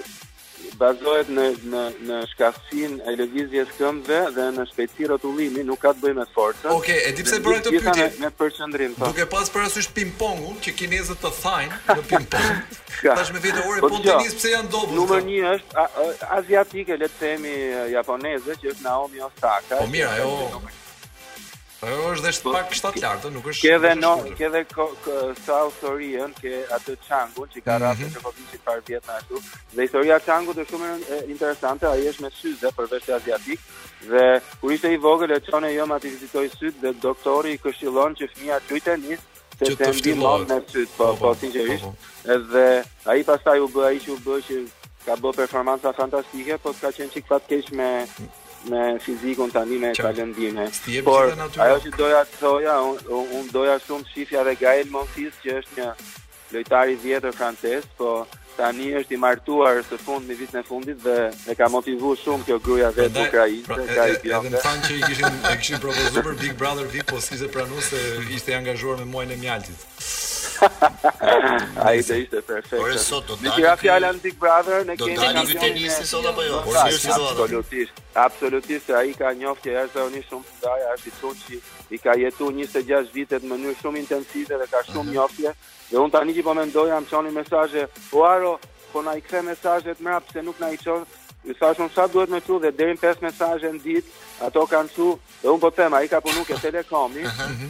[0.80, 6.04] bazohet në në në shkaktin e lëvizjes këmbëve dhe në shpejtësi rrotullimi nuk ka të
[6.04, 6.72] bëjë me forcën.
[6.74, 8.08] Okej, okay, e di pse bëroj këtë pyetje.
[8.24, 9.10] Me përqendrim, po.
[9.12, 12.78] Duke pas parasysh ping-pongun që kinezët të thajnë në ping-pong.
[13.22, 15.00] Tash me vite ore po të po, nis pse janë dobët.
[15.00, 19.80] Numër 1 është aziatike, le të themi eh, japoneze që është Naomi Osaka.
[19.84, 20.62] Po mira, ajo.
[21.80, 23.64] Ajo është dhe shtë pak po, shtatë lartë, nuk është...
[23.70, 24.62] Ke dhe no, ke dhe
[25.44, 28.12] sa autorien, ke atë Changu, që ka rrasë mhm.
[28.16, 29.40] që po vinë që vjetë në ashtu,
[29.78, 33.64] dhe historia Changu të shumë e interesante, a i është me syze përveç të aziatik,
[34.12, 34.24] dhe
[34.60, 38.18] kur ishte i vogël e qonë e jom ati vizitoj sytë, dhe doktori i këshilon
[38.20, 39.30] që fëmija të gjujtë e njësë,
[39.64, 42.04] që të ndimon me sytë, po, po, po, po sinqerisht,
[42.52, 42.66] dhe
[43.08, 44.60] a i pastaj u bë, a që u bë që
[45.08, 48.36] ka bë performanca fantastike, po ka qenë qik fatkesh me, mm
[48.66, 50.68] me fizikun tani me talendime.
[51.04, 55.58] Por ajo që doja të thoja, unë un doja shumë shifja dhe Gael Monfils që
[55.62, 55.88] është një
[56.54, 58.26] lojtari vjetër francez, po
[58.58, 62.48] tani është i martuar së fund në vitin e fundit dhe e ka motivuar shumë
[62.50, 64.40] kjo gruaja pra, e vet ukrainase ka i bërë.
[64.52, 67.94] Edhe më që i kishin e kishin propozuar për Big Brother VIP, po sikse pranues
[67.94, 68.04] se
[68.36, 69.88] ishte i angazhuar me muajin e mjaltit.
[71.86, 72.80] Ai ishte perfekt.
[72.82, 75.04] Por sot do të dalë fjala Big Brother në kënd.
[75.04, 76.62] Do të dalë vetë nisë sot apo jo?
[76.68, 78.02] Por seriozisht do të Absolutisht.
[78.26, 81.62] Absolutisht se ai ka një ofertë është unë shumë të ndaj, është i çuçi,
[81.98, 85.54] i ka jetu 26 vite në mënyrë shumë intensive dhe ka shumë njoftje.
[85.92, 88.56] Dhe un tani që po mendoja, jam çani mesazhe, po aro
[88.92, 91.04] po na i kthe mesazhet mrap se nuk na i çon,
[91.44, 94.16] mesazhon sa duhet me thu dhe deri 5 mesazhe në ditë,
[94.48, 95.08] ato kanë thu
[95.44, 97.24] dhe un po them i ka punu ke Telekomi,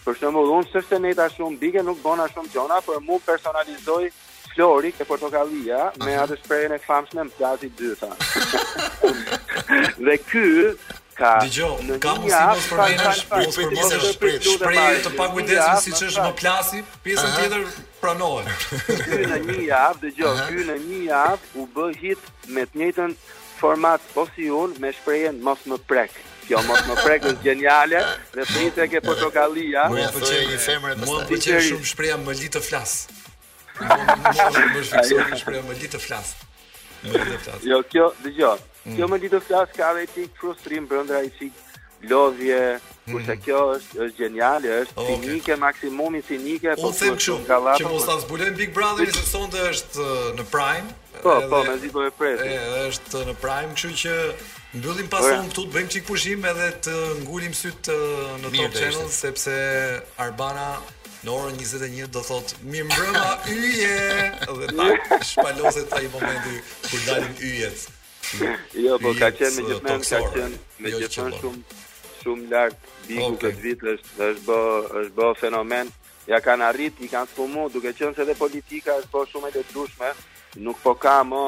[0.05, 4.07] Për shembull, unë s'është ne tash shumë bige, nuk bëna shumë gjona, por mua personalizoj
[4.57, 8.09] Flori ke Portokallia me atë shprehjen e famshme në plazhin e dytë.
[10.07, 10.45] Dhe ky
[11.18, 11.34] ka
[11.84, 14.09] në kamusin e shprehjes, po të përmendesh
[14.55, 17.68] shpreh, të pakujdesshëm siç është në plasi, pjesën tjetër
[18.01, 18.49] pranohet.
[19.05, 23.16] Ky në një javë dëgjoj, ky në një javë u bë hit me të njëjtën
[23.61, 26.16] format po si un me shprehjen mos më prek.
[26.47, 28.01] Kjo mos më prek është geniale,
[28.34, 29.88] dhe thjesht e ke portokallia.
[29.92, 32.94] Mua më pëlqen një femër të Mua më pëlqen shumë shpreha më li të flas.
[33.78, 36.34] Mua më pëlqen shumë shpreha më li të flas.
[37.66, 38.62] Jo, kjo dëgjoj.
[38.86, 38.94] Mm.
[38.97, 42.59] Kjo më li të flas ka vetë frustrim brenda i çik lodhje
[43.07, 43.42] Kurse mm.
[43.44, 45.20] kjo është është genial, është okay.
[45.22, 47.36] sinike maksimumi cinike po të kështu.
[47.78, 50.07] Që mos ta zbulojm Big Brotherin se sonte është
[50.40, 50.90] në prime.
[51.22, 52.42] Po, edhe, po, mezi do e pres.
[52.90, 54.16] është në prime, kështu që
[54.80, 59.14] mbyllim pason këtu të bëjmë çik pushim edhe të ngulim syt në Top Channel dhe
[59.20, 59.54] sepse
[60.26, 60.66] Arbana
[61.22, 66.59] në orën 21 do thotë mirë mbrëma yje dhe ta shpalose të ai momenti
[66.90, 67.86] kur dalin yjet.
[68.82, 71.84] Jo, po ka qenë me gjithmonë ka qenë me jo gjithmonë shumë
[72.26, 73.50] shumë lart Bigu okay.
[73.50, 74.60] këtë vit është është bë
[75.00, 75.92] është bë fenomen.
[76.26, 79.52] Ja kanë arrit, i kanë sfumu, duke qenë se edhe politika është bë po shumë
[79.52, 80.10] e detyrueshme,
[80.66, 81.42] nuk po ka më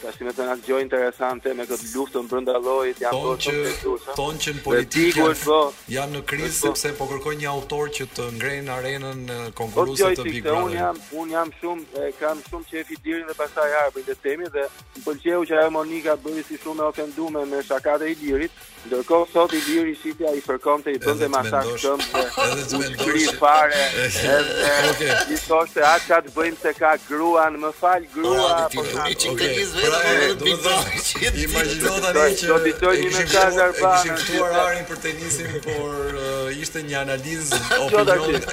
[0.00, 3.60] tash më të na gjë interesante me këtë luftën brenda llojit, janë bë po shumë
[3.60, 4.16] të detyrueshme.
[4.18, 5.26] Ton që në politikë
[5.94, 10.26] janë, në krizë sepse po kërkojnë një autor që të ngrenë arenën po konkurruese të
[10.28, 10.66] Big Brother.
[10.66, 14.52] Un jam, un jam shumë e, kam shumë çe fitirin dhe pastaj harbi të themi
[14.56, 14.66] dhe
[14.98, 19.26] më pëlqeu që ajo Monika bëri si shumë e ofenduar me shakat e Ilirit, Ndërkohë
[19.28, 23.82] sot i liri sitja i fërkom të i bënde masaj shëmë dhe u shkri fare
[24.04, 28.84] edhe i thosht e atë qatë bëjmë se ka gruan, më falj grua pra, Po
[28.86, 32.24] të një qikë të një zvejda pra, me në pizdo I ma gjitho të një
[32.46, 33.28] që e kishim
[34.24, 38.48] këtuar arin për tenisin Por uh, ishte një analizë jo, opinion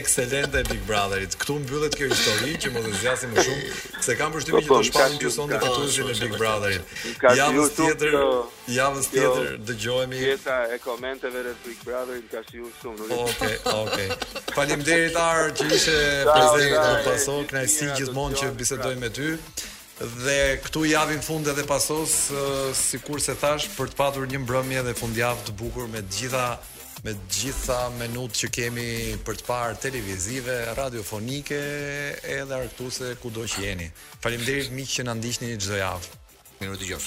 [0.00, 4.18] excelente Big Brotherit Këtu më bëllet kjo histori që më dhe zjasim më shumë Se
[4.18, 8.18] kam përshtimi që të të sonë të e Big Brotherit Javës tjetër
[8.66, 10.16] Javës tjetër dëgjohemi.
[10.22, 13.08] Pjesa e komenteve të Big Brother ka shiu shumë.
[13.12, 13.80] Okej, okej.
[13.84, 14.52] Okay.
[14.56, 15.96] Faleminderit Ar që ishe
[16.30, 19.34] prezente në pasok, kënaqësi gjithmonë që bisedoj me ty.
[20.24, 22.14] Dhe këtu javën fund edhe pasos,
[22.78, 26.46] sikur se thash, për të patur një mbrëmje dhe fundjavë të bukur me të gjitha
[27.04, 28.86] me të gjitha menut që kemi
[29.28, 31.58] për të parë televizive, radiofonike,
[32.38, 33.90] edhe artuse kudo që jeni.
[34.24, 36.16] Faleminderit miq që na ndiqni çdo javë.
[36.64, 37.04] Mirë të